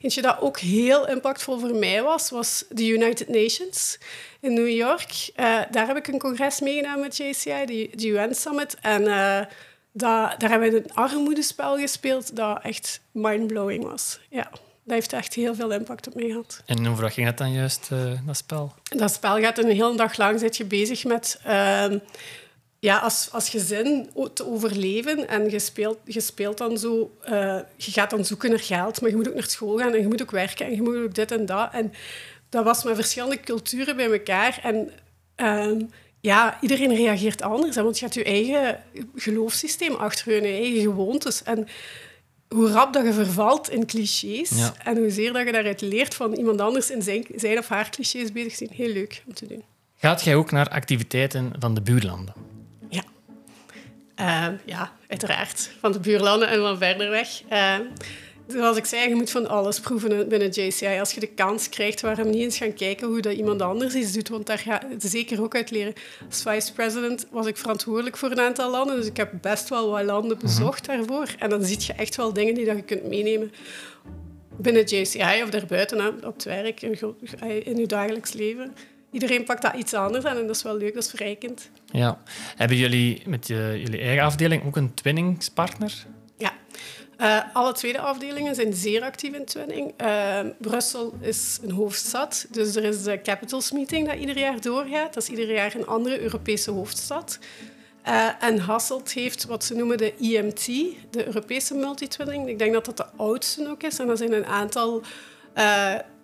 eentje 0.00 0.22
dat 0.22 0.40
ook 0.40 0.58
heel 0.58 1.08
impactvol 1.08 1.58
voor 1.58 1.74
mij 1.74 2.02
was, 2.02 2.30
was 2.30 2.64
de 2.68 2.86
United 2.86 3.28
Nations 3.28 3.98
in 4.40 4.54
New 4.54 4.68
York. 4.68 5.30
Eh, 5.34 5.60
daar 5.70 5.86
heb 5.86 5.96
ik 5.96 6.06
een 6.08 6.18
congres 6.18 6.60
meegedaan 6.60 7.00
met 7.00 7.16
JCI, 7.16 7.64
de, 7.66 7.90
de 7.94 8.06
UN 8.06 8.34
Summit. 8.34 8.76
En 8.80 9.06
eh, 9.06 9.46
dat, 9.92 10.40
daar 10.40 10.50
hebben 10.50 10.70
we 10.70 10.76
een 10.76 10.94
armoedespel 10.94 11.78
gespeeld 11.78 12.36
dat 12.36 12.62
echt 12.62 13.00
mindblowing 13.10 13.84
was. 13.84 14.20
Ja, 14.30 14.50
dat 14.84 14.94
heeft 14.94 15.12
echt 15.12 15.34
heel 15.34 15.54
veel 15.54 15.72
impact 15.72 16.06
op 16.06 16.14
mij 16.14 16.26
gehad. 16.26 16.62
En 16.66 16.96
wat 16.96 17.12
ging 17.12 17.26
dat 17.26 17.38
dan 17.38 17.52
juist, 17.52 17.88
eh, 17.90 18.12
dat 18.26 18.36
spel? 18.36 18.74
Dat 18.82 19.12
spel 19.12 19.40
gaat 19.40 19.58
een 19.58 19.70
hele 19.70 19.96
dag 19.96 20.16
lang 20.16 20.40
zit 20.40 20.56
je 20.56 20.64
bezig 20.64 21.04
met 21.04 21.40
ehm, 21.44 21.98
ja, 22.78 22.98
als, 22.98 23.28
als 23.32 23.48
gezin 23.48 24.10
te 24.34 24.46
overleven. 24.46 25.28
En 25.28 25.50
je 25.50 25.58
speelt, 25.58 25.98
je 26.04 26.20
speelt 26.20 26.58
dan 26.58 26.78
zo... 26.78 27.16
eh, 27.22 27.58
je 27.76 27.90
gaat 27.90 28.10
dan 28.10 28.24
zoeken 28.24 28.50
naar 28.50 28.60
geld, 28.60 29.00
maar 29.00 29.10
je 29.10 29.16
moet 29.16 29.28
ook 29.28 29.34
naar 29.34 29.50
school 29.50 29.78
gaan 29.78 29.92
en 29.92 30.00
je 30.00 30.08
moet 30.08 30.22
ook 30.22 30.30
werken 30.30 30.66
en 30.66 30.74
je 30.74 30.82
moet 30.82 30.96
ook 30.96 31.14
dit 31.14 31.32
en 31.32 31.46
dat. 31.46 31.72
En 31.72 31.92
dat 32.48 32.64
was 32.64 32.84
met 32.84 32.94
verschillende 32.94 33.40
culturen 33.40 33.96
bij 33.96 34.12
elkaar. 34.12 34.60
En 34.62 34.90
ehm, 35.34 35.80
ja, 36.22 36.58
iedereen 36.60 36.94
reageert 36.94 37.42
anders. 37.42 37.76
Hè, 37.76 37.82
want 37.82 37.98
je 37.98 38.04
hebt 38.04 38.16
je 38.16 38.24
eigen 38.24 38.82
geloofssysteem 39.16 39.94
achter 39.94 40.34
je, 40.34 40.40
je 40.42 40.52
eigen 40.62 40.80
gewoontes. 40.82 41.42
En 41.42 41.68
hoe 42.48 42.70
rap 42.70 42.92
dat 42.92 43.04
je 43.04 43.12
vervalt 43.12 43.70
in 43.70 43.86
clichés 43.86 44.50
Ja. 44.50 44.74
en 44.84 44.96
hoezeer 44.96 45.32
dat 45.32 45.46
je 45.46 45.52
daaruit 45.52 45.80
leert 45.80 46.14
van 46.14 46.32
iemand 46.32 46.60
anders 46.60 46.90
in 46.90 47.02
zijn, 47.02 47.26
zijn 47.34 47.58
of 47.58 47.68
haar 47.68 47.90
clichés 47.90 48.32
bezig 48.32 48.54
zijn, 48.54 48.70
heel 48.72 48.92
leuk 48.92 49.22
om 49.26 49.34
te 49.34 49.46
doen. 49.46 49.62
Gaat 49.96 50.22
jij 50.24 50.34
ook 50.34 50.50
naar 50.50 50.68
activiteiten 50.68 51.52
van 51.58 51.74
de 51.74 51.80
buurlanden? 51.80 52.34
Ja. 52.88 53.02
Ehm, 54.14 54.54
ja, 54.64 54.92
uiteraard. 55.08 55.70
Van 55.80 55.92
de 55.92 56.00
buurlanden 56.00 56.48
en 56.48 56.60
van 56.60 56.78
verder 56.78 57.10
weg. 57.10 57.42
Ehm, 57.48 57.80
zoals 58.46 58.76
ik 58.76 58.84
zei, 58.84 59.08
je 59.08 59.14
moet 59.14 59.30
van 59.30 59.48
alles 59.48 59.80
proeven 59.80 60.28
binnen 60.28 60.48
JCI. 60.48 60.98
Als 60.98 61.12
je 61.12 61.20
de 61.20 61.26
kans 61.26 61.68
krijgt, 61.68 62.00
waarom 62.00 62.30
niet 62.30 62.40
eens 62.40 62.56
gaan 62.56 62.74
kijken 62.74 63.06
hoe 63.08 63.20
dat 63.20 63.32
iemand 63.32 63.62
anders 63.62 63.94
iets 63.94 64.12
doet? 64.12 64.28
Want 64.28 64.46
daar 64.46 64.58
ga 64.58 64.82
je 64.90 65.08
zeker 65.08 65.42
ook 65.42 65.54
uit 65.54 65.70
leren. 65.70 65.92
Als 66.28 66.42
vice-president 66.42 67.26
was 67.30 67.46
ik 67.46 67.56
verantwoordelijk 67.56 68.16
voor 68.16 68.30
een 68.30 68.40
aantal 68.40 68.70
landen, 68.70 68.96
dus 68.96 69.06
ik 69.06 69.16
heb 69.16 69.32
best 69.40 69.68
wel 69.68 69.90
wat 69.90 70.04
landen 70.04 70.38
bezocht 70.38 70.86
daarvoor. 70.86 71.34
En 71.38 71.50
dan 71.50 71.64
zie 71.64 71.78
je 71.80 71.92
echt 71.92 72.16
wel 72.16 72.32
dingen 72.32 72.54
die 72.54 72.64
dat 72.64 72.76
je 72.76 72.82
kunt 72.82 73.08
meenemen 73.08 73.52
binnen 74.56 74.84
JCI 74.84 75.42
of 75.42 75.50
daarbuiten, 75.50 76.26
op 76.26 76.34
het 76.34 76.44
werk, 76.44 76.82
in, 76.82 76.96
gro- 76.96 77.16
in 77.64 77.76
je 77.76 77.86
dagelijks 77.86 78.32
leven. 78.32 78.74
Iedereen 79.10 79.44
pakt 79.44 79.62
dat 79.62 79.74
iets 79.74 79.94
anders 79.94 80.24
aan 80.24 80.36
en 80.36 80.46
dat 80.46 80.56
is 80.56 80.62
wel 80.62 80.76
leuk, 80.76 80.94
dat 80.94 81.02
is 81.02 81.10
verrijkend. 81.10 81.70
Ja. 81.86 82.22
Hebben 82.56 82.76
jullie 82.76 83.22
met 83.26 83.46
je, 83.46 83.80
jullie 83.82 84.00
eigen 84.00 84.24
afdeling 84.24 84.64
ook 84.64 84.76
een 84.76 84.94
twinningspartner? 84.94 86.06
Eh, 87.22 87.38
alle 87.52 87.72
tweede 87.72 88.00
afdelingen 88.00 88.54
zijn 88.54 88.72
zeer 88.72 89.02
actief 89.02 89.34
in 89.34 89.44
twinning. 89.44 89.92
Eh, 89.96 90.40
Brussel 90.58 91.14
is 91.20 91.58
een 91.62 91.70
hoofdstad, 91.70 92.46
dus 92.50 92.76
er 92.76 92.84
is 92.84 93.02
de 93.02 93.20
Capitals 93.20 93.72
Meeting 93.72 94.08
dat 94.08 94.18
ieder 94.18 94.38
jaar 94.38 94.60
doorgaat. 94.60 95.14
Dat 95.14 95.22
is 95.22 95.28
ieder 95.28 95.52
jaar 95.52 95.74
een 95.74 95.86
andere 95.86 96.20
Europese 96.20 96.70
hoofdstad. 96.70 97.38
Eh, 98.02 98.28
en 98.40 98.58
Hasselt 98.58 99.12
heeft 99.12 99.44
wat 99.44 99.64
ze 99.64 99.74
noemen 99.74 99.98
de 99.98 100.14
EMT, 100.20 100.66
de 101.10 101.26
Europese 101.26 101.74
multitwinning. 101.74 102.48
Ik 102.48 102.58
denk 102.58 102.72
dat 102.72 102.84
dat 102.84 102.96
de 102.96 103.06
oudste 103.16 103.68
ook 103.68 103.82
is. 103.82 103.98
En 103.98 104.08
er 104.08 104.16
zijn 104.16 104.32
een 104.32 104.46
aantal 104.46 105.02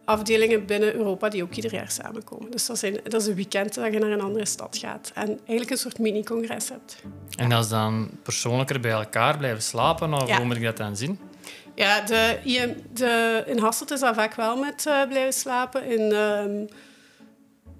afdelingen 0.09 0.67
binnen 0.67 0.95
Europa 0.95 1.29
die 1.29 1.43
ook 1.43 1.55
ieder 1.55 1.73
jaar 1.73 1.91
samenkomen. 1.91 2.51
Dus 2.51 2.67
dat, 2.67 2.79
zijn, 2.79 3.01
dat 3.03 3.21
is 3.21 3.27
een 3.27 3.35
weekend 3.35 3.75
dat 3.75 3.93
je 3.93 3.99
naar 3.99 4.11
een 4.11 4.21
andere 4.21 4.47
stad 4.47 4.79
gaat. 4.81 5.11
En 5.15 5.29
eigenlijk 5.29 5.71
een 5.71 5.77
soort 5.77 5.99
mini-congres 5.99 6.69
hebt. 6.69 6.97
En 7.37 7.49
dat 7.49 7.65
is 7.65 7.71
dan 7.71 8.11
persoonlijker 8.23 8.81
bij 8.81 8.91
elkaar 8.91 9.39
blijven 9.39 9.63
slapen? 9.63 10.15
Of 10.15 10.29
Ja. 10.29 10.37
hoe 10.37 10.45
moet 10.47 10.57
ik 10.57 10.63
dat 10.63 10.77
dan 10.77 10.97
zien? 10.97 11.19
Ja, 11.75 12.01
de, 12.01 12.39
de, 12.93 13.43
in 13.47 13.59
Hasselt 13.59 13.91
is 13.91 14.01
dat 14.01 14.15
vaak 14.15 14.35
wel 14.35 14.57
met 14.57 14.87
eh, 14.87 15.09
blijven 15.09 15.33
slapen. 15.33 15.85
In 15.85 16.13
ehm, 16.13 16.67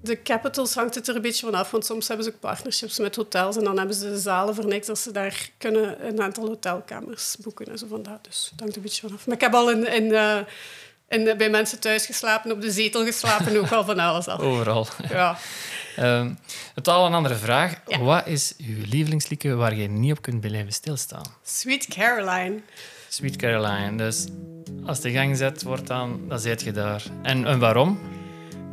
de 0.01 0.21
capitals 0.21 0.73
hangt 0.75 0.95
het 0.95 1.07
er 1.07 1.15
een 1.15 1.21
beetje 1.21 1.45
van 1.45 1.55
af, 1.55 1.71
want 1.71 1.85
soms 1.85 2.07
hebben 2.07 2.25
ze 2.25 2.31
ook 2.31 2.39
partnerships 2.39 2.99
met 2.99 3.15
hotels 3.15 3.57
en 3.57 3.63
dan 3.63 3.77
hebben 3.77 3.95
ze 3.95 4.09
de 4.09 4.19
zalen 4.19 4.55
voor 4.55 4.65
niks 4.65 4.87
dat 4.87 4.99
ze 4.99 5.11
daar 5.11 5.49
kunnen 5.57 6.07
een 6.07 6.21
aantal 6.21 6.47
hotelkamers 6.47 7.35
boeken 7.39 7.65
en 7.65 7.77
zo 7.77 7.87
van 7.89 8.03
dat. 8.03 8.23
Dus 8.23 8.47
het 8.51 8.59
hangt 8.59 8.75
een 8.75 8.81
beetje 8.81 9.07
van 9.07 9.15
af. 9.17 9.27
Maar 9.27 9.35
ik 9.35 9.41
heb 9.41 9.53
al 9.53 9.71
in, 9.71 9.87
in, 9.93 10.13
eh, 10.13 10.39
in, 11.09 11.37
bij 11.37 11.49
mensen 11.49 11.79
thuis 11.79 12.05
geslapen, 12.05 12.51
op 12.51 12.61
de 12.61 12.71
zetel 12.71 13.05
geslapen, 13.05 13.57
ook 13.57 13.71
al 13.71 13.85
van 13.85 13.99
alles 13.99 14.27
al. 14.27 14.39
Overal. 14.49 14.87
Ja. 15.09 15.37
Ehm 15.95 16.29
totaal 16.83 17.05
een 17.05 17.13
andere 17.13 17.35
vraag. 17.35 17.75
Ja. 17.87 17.99
Wat 17.99 18.27
is 18.27 18.53
uw 18.57 18.83
lievelingsliedje 18.89 19.55
waar 19.55 19.75
je 19.75 19.87
niet 19.87 20.11
op 20.11 20.21
kunt 20.21 20.41
blijven 20.41 20.73
stilstaan? 20.73 21.25
Sweet 21.43 21.87
Caroline. 21.87 22.59
Sweet 23.07 23.35
Caroline. 23.35 23.97
Dus 23.97 24.25
als 24.85 24.99
de 24.99 25.11
gang 25.11 25.37
zet 25.37 25.63
wordt, 25.63 25.87
dan, 25.87 26.21
dan 26.27 26.39
zit 26.39 26.61
je 26.61 26.71
daar. 26.71 27.03
En, 27.21 27.45
en 27.45 27.59
waarom? 27.59 27.99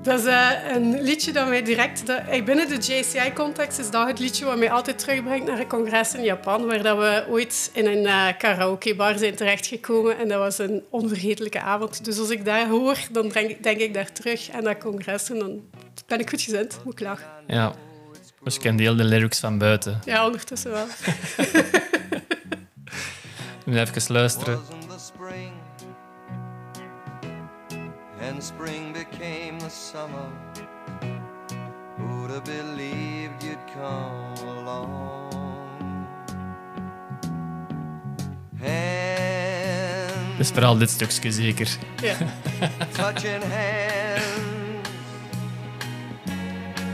Dat 0.07 0.19
is 0.19 0.27
eh, 0.27 0.51
een 0.75 1.03
liedje 1.03 1.33
dat 1.33 1.49
mij 1.49 1.63
direct... 1.63 2.09
Eh, 2.09 2.45
binnen 2.45 2.69
de 2.69 2.75
JCI-context 2.75 3.79
is 3.79 3.91
dat 3.91 4.07
het 4.07 4.19
liedje 4.19 4.45
wat 4.45 4.59
mij 4.59 4.71
altijd 4.71 4.99
terugbrengt 4.99 5.47
naar 5.47 5.59
een 5.59 5.67
congres 5.67 6.15
in 6.15 6.23
Japan, 6.23 6.67
waar 6.67 6.83
dat 6.83 6.99
we 6.99 7.25
ooit 7.29 7.71
in 7.73 7.87
een 7.87 8.07
eh, 8.07 8.27
karaokebar 8.39 9.19
zijn 9.19 9.35
terechtgekomen. 9.35 10.19
En 10.19 10.29
dat 10.29 10.39
was 10.39 10.59
een 10.59 10.83
onvergetelijke 10.91 11.61
avond. 11.61 12.05
Dus 12.05 12.19
als 12.19 12.31
ik 12.31 12.45
dat 12.45 12.67
hoor, 12.67 12.99
dan 13.13 13.29
denk, 13.29 13.63
denk 13.63 13.81
ik 13.81 13.95
daar 13.95 14.13
terug 14.13 14.51
aan 14.51 14.65
dat 14.65 14.79
congres. 14.79 15.31
En 15.31 15.39
dan 15.39 15.61
ben 16.07 16.21
ik 16.21 16.29
goed 16.29 16.43
gezind. 16.43 16.79
Moet 16.85 16.93
ik 16.93 17.01
lachen. 17.01 17.27
Ja. 17.47 17.75
Dus 18.43 18.55
je 18.55 18.61
kent 18.61 18.81
heel 18.81 18.97
de 18.97 19.05
lyrics 19.05 19.41
van 19.41 19.59
buiten. 19.59 20.01
Ja, 20.05 20.27
ondertussen 20.27 20.71
wel. 20.71 20.87
We 23.65 23.73
moeten 23.73 23.95
even 23.95 24.13
luisteren. 24.13 24.61
and 28.27 28.43
spring 28.43 28.93
became 28.93 29.46
the 29.67 29.73
summer. 29.73 30.29
Who'd 31.97 32.31
have 32.31 32.45
believed 32.45 33.43
you'd 33.43 33.59
come 33.75 34.49
along? 34.59 36.07
Hands 38.61 40.37
Dus 40.39 40.51
vooral 40.51 40.79
dit 40.79 40.91
stukje 40.91 41.33
zeker. 41.33 41.69
Ja. 42.03 42.15
touching 42.99 43.43
hands, 43.43 44.89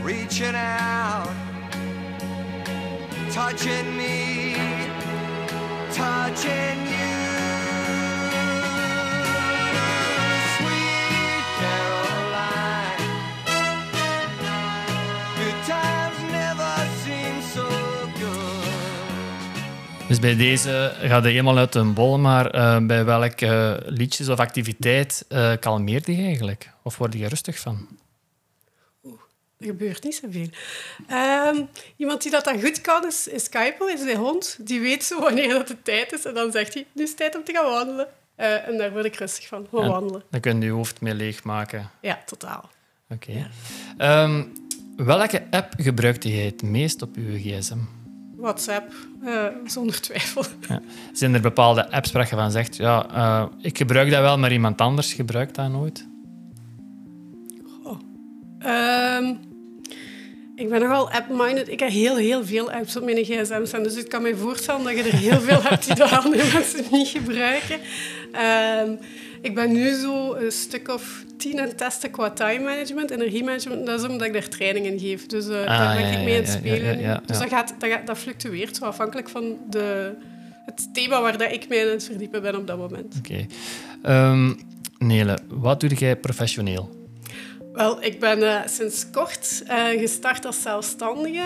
reaching 0.03 0.55
out, 0.55 1.29
touching 3.33 3.95
me, 3.95 4.55
touching 5.91 6.87
you. 6.87 7.22
Dus 20.13 20.21
bij 20.21 20.35
deze 20.35 20.93
gaat 21.01 21.23
je 21.23 21.29
helemaal 21.29 21.57
uit 21.57 21.75
een 21.75 21.93
bol, 21.93 22.19
maar 22.19 22.51
eh, 22.51 22.85
bij 22.85 23.05
welke 23.05 23.45
eh, 23.45 23.93
liedjes 23.93 24.29
of 24.29 24.39
activiteit 24.39 25.25
eh 25.27 25.51
kalmeert 25.59 26.07
je 26.07 26.15
eigenlijk? 26.15 26.69
Of 26.83 26.97
word 26.97 27.13
je 27.13 27.27
rustig 27.27 27.59
van? 27.59 27.87
Er 29.59 29.65
gebeurt 29.65 30.03
niet 30.03 30.15
zoveel. 30.15 30.47
Ehm 31.07 31.61
iemand 31.95 32.21
die 32.21 32.31
dat 32.31 32.43
dan 32.43 32.61
goed 32.61 32.81
kan, 32.81 33.07
is, 33.07 33.27
is 33.27 33.49
Kuipel, 33.49 33.87
is 33.87 34.03
de 34.03 34.15
hond. 34.15 34.57
Die 34.59 34.79
weet 34.79 35.03
zo 35.03 35.19
wanneer 35.19 35.49
dat 35.49 35.67
de 35.67 35.81
tijd 35.81 36.11
is. 36.11 36.25
En 36.25 36.33
dan 36.33 36.51
zegt 36.51 36.73
hij, 36.73 36.85
nu 36.91 37.03
is 37.03 37.09
het 37.09 37.17
tijd 37.17 37.35
om 37.35 37.43
te 37.43 37.53
gaan 37.53 37.69
wandelen. 37.69 38.07
En 38.35 38.77
daar 38.77 38.91
word 38.91 39.05
ik 39.05 39.15
rustig 39.15 39.47
van, 39.47 39.67
gewoon 39.69 39.85
En 39.85 39.91
wandelen. 39.91 40.23
Dan 40.29 40.39
kun 40.39 40.59
je 40.59 40.65
je 40.65 40.71
hoofd 40.71 41.01
mee 41.01 41.13
leegmaken. 41.13 41.89
Ja, 42.01 42.23
totaal. 42.25 42.69
Oké. 43.09 43.49
Ehm, 43.97 44.43
welke 44.97 45.43
app 45.49 45.73
gebruikte 45.77 46.35
jij 46.35 46.45
het 46.45 46.61
meest 46.61 47.01
op 47.01 47.15
je 47.15 47.39
gsm? 47.39 48.02
WhatsApp, 48.43 48.93
eh, 49.23 49.45
zonder 49.65 50.01
twijfel. 50.01 50.43
Zijn 51.13 51.33
er 51.33 51.41
bepaalde 51.41 51.91
apps 51.91 52.11
waar 52.11 52.27
je 52.29 52.35
van 52.35 52.51
zegt, 52.51 52.75
ja, 52.75 53.07
eh, 53.13 53.45
ik 53.61 53.77
gebruik 53.77 54.09
dat 54.11 54.21
wel, 54.21 54.37
maar 54.37 54.51
iemand 54.51 54.81
anders 54.81 55.13
gebruikt 55.13 55.55
dat 55.55 55.71
nooit? 55.71 56.07
Ehm, 58.59 59.33
ik 60.55 60.69
ben 60.69 60.81
nogal 60.81 61.11
app-minded. 61.11 61.69
Ik 61.69 61.79
heb 61.79 61.89
heel, 61.89 62.15
heel 62.15 62.45
veel 62.45 62.71
apps 62.71 62.95
op 62.95 63.03
mijn 63.03 63.23
gsm 63.23 63.65
staan. 63.65 63.83
Dus 63.83 63.95
ik 63.95 64.09
kan 64.09 64.21
me 64.21 64.35
voorstellen 64.35 64.83
dat 64.83 64.97
je 64.97 65.03
er 65.03 65.17
heel 65.17 65.39
veel 65.39 65.61
hebt 65.61 65.85
die 65.85 65.95
de 65.95 66.09
andere 66.09 66.51
mensen 66.53 66.85
niet 66.91 67.07
gebruiken. 67.07 67.79
Ehm, 68.31 68.95
ik 69.43 69.55
ben 69.55 69.71
nu 69.71 69.93
zo 69.93 70.33
een 70.33 70.51
stuk 70.51 70.87
of 70.89 71.23
tien 71.37 71.59
het 71.59 71.77
testen 71.77 72.11
qua 72.11 72.29
time 72.31 72.63
management, 72.63 73.11
energiemanagement. 73.11 73.85
Dat 73.85 73.99
is 73.99 74.07
omdat 74.07 74.27
ik 74.27 74.33
daar 74.33 74.47
trainingen 74.47 74.99
geef. 74.99 75.25
Dus 75.25 75.47
eh, 75.47 75.59
Ah, 75.59 75.65
daar 75.65 75.95
ben 75.97 76.05
ja, 76.07 76.17
ik 76.17 76.23
mee 76.25 76.35
aan 76.35 76.41
het 76.43 76.51
spelen. 76.51 76.99
ja, 76.99 77.21
Dus 77.25 77.37
dat, 77.37 77.49
gaat, 77.49 77.75
dat, 77.79 77.89
gaat, 77.89 78.07
dat 78.07 78.17
fluctueert 78.17 78.75
zo 78.75 78.85
afhankelijk 78.85 79.29
van 79.29 79.57
de, 79.69 80.13
het 80.65 80.93
thema 80.93 81.21
waar 81.21 81.37
dat 81.37 81.51
ik 81.51 81.67
mee 81.69 81.81
aan 81.83 81.87
het 81.91 82.03
verdiepen 82.05 82.41
ben 82.41 82.55
op 82.55 82.67
dat 82.67 82.77
moment. 82.77 83.15
Oké. 83.17 83.45
Ehm, 84.03 84.53
Nele, 84.97 85.37
wat 85.47 85.79
doe 85.79 85.89
jij 85.89 86.15
professioneel? 86.17 87.01
Wel, 87.73 88.03
ik 88.03 88.19
ben 88.19 88.43
eh, 88.43 88.67
sinds 88.67 89.09
kort 89.09 89.63
eh, 89.67 89.85
gestart 89.87 90.45
als 90.45 90.61
zelfstandige 90.61 91.41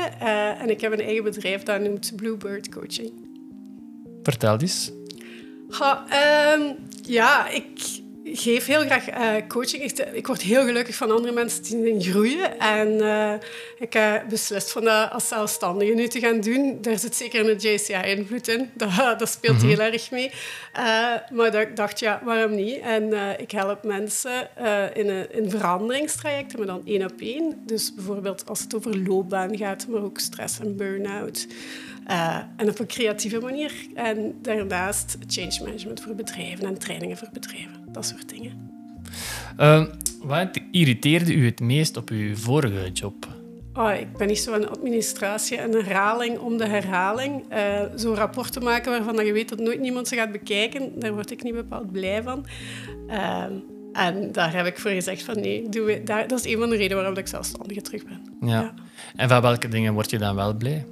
en 0.59 0.69
ik 0.69 0.81
heb 0.81 0.91
een 0.91 1.01
eigen 1.01 1.23
bedrijf 1.23 1.63
dat 1.63 1.81
noemt 1.81 2.13
Bluebird 2.15 2.69
Coaching. 2.69 3.11
Vertel 4.23 4.57
eens. 4.59 4.91
Ehm, 6.09 6.61
ja, 7.07 7.49
ik 7.49 7.65
geef 8.33 8.65
heel 8.65 8.85
graag 8.85 9.09
eh, 9.09 9.47
coaching. 9.47 9.83
Ik, 9.83 9.99
ik 9.99 10.27
word 10.27 10.41
heel 10.41 10.65
gelukkig 10.65 10.95
van 10.95 11.11
andere 11.11 11.33
mensen 11.33 11.83
die 11.83 12.01
groeien. 12.01 12.59
En 12.59 13.01
eh, 13.01 13.33
ik 13.79 13.93
heb 13.93 14.29
beslist 14.29 14.71
van 14.71 14.83
dat 14.83 15.11
als 15.11 15.27
zelfstandige 15.27 15.93
nu 15.93 16.07
te 16.07 16.19
gaan 16.19 16.39
doen. 16.39 16.77
Daar 16.81 16.99
zit 16.99 17.15
zeker 17.15 17.49
een 17.49 17.57
JCI-invloed 17.57 18.47
in. 18.47 18.69
Dat, 18.75 19.19
dat 19.19 19.29
speelt 19.29 19.61
heel 19.61 19.79
erg 19.79 20.11
mee. 20.11 20.31
Eh, 20.73 20.83
maar 21.31 21.51
dat, 21.51 21.61
ik 21.61 21.75
dacht, 21.75 21.99
ja, 21.99 22.21
waarom 22.23 22.55
niet? 22.55 22.79
En 22.79 23.13
eh, 23.13 23.39
ik 23.39 23.51
help 23.51 23.83
mensen 23.83 24.55
eh, 24.55 24.83
in, 24.93 25.09
een, 25.09 25.31
in 25.31 25.49
veranderingstrajecten, 25.49 26.57
maar 26.57 26.67
dan 26.67 26.81
één 26.85 27.03
op 27.03 27.19
één. 27.19 27.61
Dus 27.65 27.93
bijvoorbeeld 27.93 28.49
als 28.49 28.59
het 28.59 28.75
over 28.75 28.97
loopbaan 28.97 29.57
gaat, 29.57 29.87
maar 29.87 30.01
ook 30.01 30.19
stress 30.19 30.59
en 30.59 30.75
burn-out. 30.75 31.47
Eh, 32.07 32.37
en 32.55 32.69
op 32.69 32.79
een 32.79 32.87
creatieve 32.87 33.39
manier. 33.39 33.73
En 33.93 34.35
daarnaast 34.41 35.17
change 35.27 35.63
management 35.63 36.01
voor 36.01 36.15
bedrijven 36.15 36.65
en 36.65 36.77
trainingen 36.77 37.17
voor 37.17 37.29
bedrijven. 37.33 37.85
Dat 37.91 38.05
soort 38.05 38.29
dingen. 38.29 38.71
Ehm, 39.57 39.85
wat 40.21 40.59
irriteerde 40.71 41.33
u 41.33 41.45
het 41.45 41.59
meest 41.59 41.97
op 41.97 42.09
uw 42.09 42.35
vorige 42.35 42.91
job? 42.91 43.27
Oh, 43.73 43.93
ik 43.99 44.17
ben 44.17 44.27
niet 44.27 44.39
zo 44.39 44.53
aan 44.53 44.69
administratie 44.69 45.57
en 45.57 45.71
herhaling 45.71 46.37
om 46.39 46.57
de 46.57 46.67
herhaling. 46.67 47.43
Eh 47.49 47.81
zo 47.97 48.13
rapporten 48.13 48.63
maken 48.63 48.91
waarvan 48.91 49.15
dat 49.15 49.25
je 49.25 49.33
weet 49.33 49.49
dat 49.49 49.59
nooit 49.59 49.79
niemand 49.79 50.07
ze 50.07 50.15
gaat 50.15 50.31
bekijken, 50.31 50.99
daar 50.99 51.13
word 51.13 51.31
ik 51.31 51.43
niet 51.43 51.53
bepaald 51.53 51.91
blij 51.91 52.23
van. 52.23 52.45
Ehm, 53.07 53.53
en 53.93 54.31
daar 54.31 54.53
heb 54.53 54.65
ik 54.65 54.79
voor 54.79 54.91
gezegd 54.91 55.23
van 55.23 55.39
nee, 55.39 55.69
doe 55.69 55.85
we, 55.85 56.03
daar, 56.03 56.27
dat 56.27 56.39
is 56.39 56.53
een 56.53 56.59
van 56.59 56.69
de 56.69 56.75
redenen 56.75 56.97
waarom 56.97 57.17
ik 57.17 57.27
zelfstandige 57.27 57.81
terug 57.81 58.03
ben. 58.05 58.49
Ja. 58.49 58.73
En 59.15 59.29
van 59.29 59.41
welke 59.41 59.67
dingen 59.67 59.93
word 59.93 60.09
je 60.09 60.17
dan 60.17 60.35
wel 60.35 60.53
blij? 60.53 60.85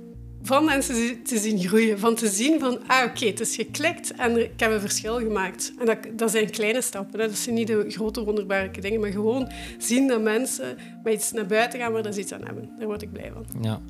Van 0.45 0.65
mensen 0.65 1.23
te 1.23 1.37
zien 1.37 1.59
groeien, 1.59 1.99
van 1.99 2.15
te 2.15 2.27
zien 2.27 2.59
van, 2.59 2.79
ah 2.87 3.05
oké, 3.05 3.25
het 3.25 3.39
is 3.39 3.55
geklikt 3.55 4.11
en 4.11 4.39
ik 4.39 4.59
heb 4.59 4.71
een 4.71 4.79
verschil 4.79 5.17
gemaakt. 5.17 5.73
En 5.79 5.85
dat, 5.85 5.97
dat 6.11 6.31
zijn 6.31 6.49
kleine 6.49 6.81
stappen, 6.81 7.19
hè. 7.19 7.27
dat 7.27 7.37
zijn 7.37 7.55
niet 7.55 7.67
de 7.67 7.85
grote 7.87 8.23
wonderbaarlijke 8.23 8.81
dingen, 8.81 8.99
maar 8.99 9.11
gewoon 9.11 9.51
zien 9.77 10.07
dat 10.07 10.21
mensen 10.21 10.77
met 11.03 11.13
iets 11.13 11.31
naar 11.31 11.45
buiten 11.45 11.79
gaan 11.79 11.91
waar 11.91 12.03
dat 12.03 12.13
ze 12.13 12.19
iets 12.19 12.33
aan 12.33 12.45
hebben. 12.45 12.69
Daar 12.77 12.87
word 12.87 13.01
ik 13.01 13.11
blij 13.11 13.31
van. 13.33 13.61
Ja. 13.61 13.81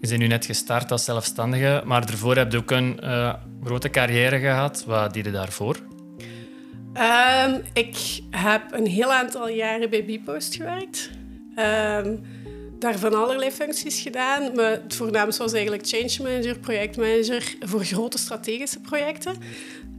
Je 0.00 0.08
bent 0.08 0.20
nu 0.20 0.26
net 0.26 0.46
gestart 0.46 0.90
als 0.90 1.04
zelfstandige, 1.04 1.82
maar 1.84 2.06
daarvoor 2.06 2.36
heb 2.36 2.52
je 2.52 2.58
ook 2.58 2.70
een 2.70 3.00
eh, 3.00 3.34
grote 3.64 3.90
carrière 3.90 4.38
gehad. 4.38 4.84
Wat 4.86 5.14
deed 5.14 5.24
je 5.24 5.30
daarvoor? 5.30 5.76
Ehm, 6.92 7.60
ik 7.72 8.20
heb 8.30 8.62
een 8.70 8.86
heel 8.86 9.12
aantal 9.12 9.48
jaren 9.48 9.90
bij 9.90 10.04
Bpost 10.04 10.54
gewerkt. 10.54 11.10
Ehm, 11.54 12.16
daar 12.84 12.98
van 12.98 13.14
allerlei 13.14 13.50
functies 13.50 14.00
gedaan. 14.00 14.54
Maar 14.54 14.70
het 14.70 14.94
voornaamste 14.94 15.42
was 15.42 15.52
eigenlijk 15.52 15.86
change 15.86 16.16
manager, 16.22 16.58
projectmanager 16.58 17.54
voor 17.60 17.84
grote 17.84 18.18
strategische 18.18 18.80
projecten. 18.80 19.36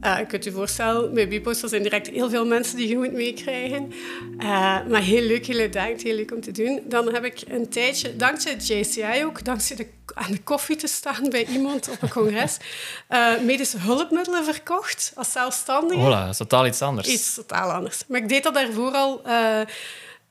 Eh, 0.00 0.18
je 0.18 0.26
kunt 0.26 0.44
je 0.44 0.52
voorstellen, 0.52 1.14
bij 1.14 1.28
Bpost 1.28 1.62
er 1.62 1.68
zijn 1.68 1.82
direct 1.82 2.06
heel 2.06 2.30
veel 2.30 2.46
mensen 2.46 2.76
die 2.76 2.88
je 2.88 2.96
moet 2.96 3.12
meekrijgen. 3.12 3.92
Eh, 4.38 4.46
maar 4.88 5.00
heel 5.00 5.22
leuk, 5.22 5.46
heel 5.46 5.58
uitdagend, 5.58 6.02
heel 6.02 6.14
leuk 6.14 6.32
om 6.32 6.40
te 6.40 6.50
doen. 6.50 6.80
Dan 6.84 7.14
heb 7.14 7.24
ik 7.24 7.42
een 7.48 7.68
tijdje, 7.68 8.16
dankzij 8.16 8.52
het 8.52 8.66
JCI 8.66 9.24
ook, 9.24 9.44
dankzij 9.44 9.76
de, 9.76 9.86
aan 10.14 10.30
de 10.30 10.42
koffie 10.42 10.76
te 10.76 10.86
staan 10.86 11.28
bij 11.30 11.46
iemand 11.46 11.88
op 11.88 12.02
een 12.02 12.08
congres, 12.08 12.56
eh, 13.08 13.40
medische 13.40 13.78
hulpmiddelen 13.78 14.44
verkocht 14.44 15.12
als 15.14 15.32
zelfstandige. 15.32 16.00
Hola, 16.00 16.20
dat 16.20 16.30
is 16.30 16.36
totaal 16.36 16.66
iets 16.66 16.82
anders. 16.82 17.08
Iets 17.08 17.34
totaal 17.34 17.70
anders. 17.70 18.04
Maar 18.08 18.20
ik 18.20 18.28
deed 18.28 18.42
dat 18.42 18.54
daarvoor 18.54 18.92
al 18.92 19.22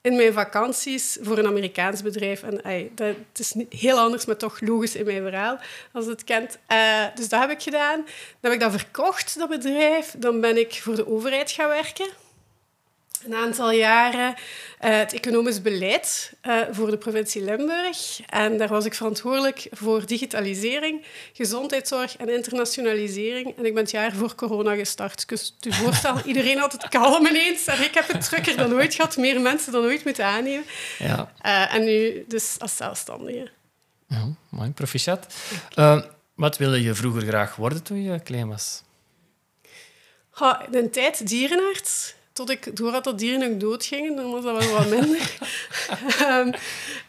in 0.05 0.15
mijn 0.15 0.33
vakanties 0.33 1.17
voor 1.21 1.38
een 1.38 1.47
Amerikaans 1.47 2.01
bedrijf. 2.01 2.43
En 2.43 2.63
ey, 2.63 2.91
dat, 2.95 3.07
het 3.07 3.39
is 3.39 3.53
niet 3.53 3.74
heel 3.74 3.97
anders, 3.97 4.25
maar 4.25 4.38
toch 4.38 4.62
logisch 4.62 4.95
in 4.95 5.05
mijn 5.05 5.21
verhaal, 5.21 5.59
als 5.91 6.05
het 6.05 6.24
kent. 6.24 6.57
Eh, 6.67 7.03
dus 7.15 7.29
dat 7.29 7.39
heb 7.39 7.50
ik 7.50 7.62
gedaan. 7.62 7.95
Dan 7.95 8.05
heb 8.41 8.51
ik 8.51 8.59
dat 8.59 8.71
verkocht, 8.71 9.38
dat 9.38 9.50
bedrijf. 9.50 10.15
Dan 10.17 10.41
ben 10.41 10.57
ik 10.57 10.74
voor 10.74 10.95
de 10.95 11.07
overheid 11.07 11.51
gaan 11.51 11.67
werken. 11.67 12.07
Een 13.25 13.36
aantal 13.36 13.72
jaren 13.72 14.36
eh, 14.79 14.98
het 14.98 15.13
economisch 15.13 15.62
beleid 15.62 16.34
eh, 16.41 16.58
voor 16.72 16.89
de 16.89 16.98
provincie 16.98 17.44
Limburg. 17.44 18.20
En 18.29 18.58
daar 18.58 18.67
was 18.67 18.86
ik 18.86 18.94
verantwoordelijk 18.94 19.67
voor 19.72 20.05
digitalisering, 20.05 21.05
gezondheidszorg 21.34 22.17
en 22.17 22.29
internationalisering. 22.29 23.58
En 23.58 23.65
ik 23.65 23.74
ben 23.74 23.84
het 23.84 23.91
jaar 23.91 24.13
voor 24.13 24.36
corona 24.36 24.75
gestart. 24.75 25.27
Dus 25.29 25.55
je 25.60 25.74
voorstellen, 25.74 26.27
iedereen 26.32 26.58
had 26.58 26.72
het 26.72 26.88
kalm 26.88 27.25
ineens. 27.25 27.65
En 27.67 27.84
ik 27.84 27.94
heb 27.94 28.08
het 28.08 28.29
drukker 28.29 28.58
dan 28.58 28.74
ooit 28.74 28.96
gehad, 28.96 29.17
meer 29.17 29.41
mensen 29.41 29.72
dan 29.72 29.84
ooit 29.84 30.05
moeten 30.05 30.25
aannemen. 30.25 30.65
Ja, 31.00 31.34
Eh, 31.41 31.74
en 31.74 31.84
nu 31.84 32.25
dus 32.27 32.55
als 32.60 32.75
zelfstandige. 32.75 33.50
ja 34.08 34.27
mooi, 34.50 34.72
proficiat. 34.72 35.27
Wat 36.36 36.58
wilde 36.58 36.82
je 36.82 36.96
vroeger 36.96 37.22
graag 37.22 37.55
worden 37.55 37.84
toen 37.84 38.01
je 38.03 38.20
klein 38.20 38.48
was? 38.48 38.84
Ha, 40.29 40.65
in 40.72 40.77
een 40.77 40.91
tijd 40.91 41.27
dierenarts. 41.27 42.13
Tot 42.35 42.49
ik 42.49 42.75
door 42.77 42.91
had 42.91 43.03
dat 43.03 43.19
dieren 43.19 43.51
ook 43.53 43.59
doodgingen, 43.59 44.15
dan 44.15 44.31
was 44.31 44.43
dat 44.43 44.65
wel 44.65 44.77
wat 44.77 44.89
minder. 44.89 45.37
Ehm, 46.19 46.53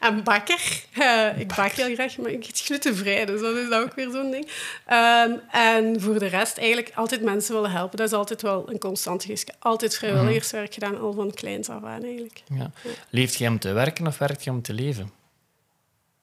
en 0.00 0.22
bakker. 0.22 0.84
Eh, 0.92 1.38
ik 1.38 1.54
bak 1.54 1.72
heel 1.72 1.94
graag, 1.94 2.16
maar 2.16 2.30
ik 2.30 2.46
eet 2.46 2.60
glutenvrij, 2.60 3.24
dus 3.24 3.40
dat 3.40 3.56
is 3.56 3.70
ook 3.70 3.94
weer 3.94 4.10
zo'n 4.10 4.30
ding. 4.30 4.48
Ehm, 4.86 5.32
en 5.50 6.00
voor 6.00 6.18
de 6.18 6.26
rest 6.26 6.58
eigenlijk 6.58 6.92
altijd 6.94 7.22
mensen 7.22 7.54
willen 7.54 7.70
helpen. 7.70 7.96
Dat 7.96 8.06
is 8.06 8.12
altijd 8.12 8.42
wel 8.42 8.70
een 8.70 8.78
constante 8.78 9.26
geest. 9.26 9.52
Altijd 9.58 9.96
vrijwilligerswerk 9.96 10.74
gedaan, 10.74 11.00
al 11.00 11.12
van 11.12 11.32
kleins 11.32 11.68
af 11.68 11.84
aan 11.84 12.02
eigenlijk. 12.02 12.42
Ja. 12.54 12.70
Leeft 13.10 13.34
je 13.34 13.48
om 13.48 13.58
te 13.58 13.72
werken 13.72 14.06
of 14.06 14.18
werkt 14.18 14.44
je 14.44 14.50
om 14.50 14.62
te 14.62 14.72
leven? 14.72 15.12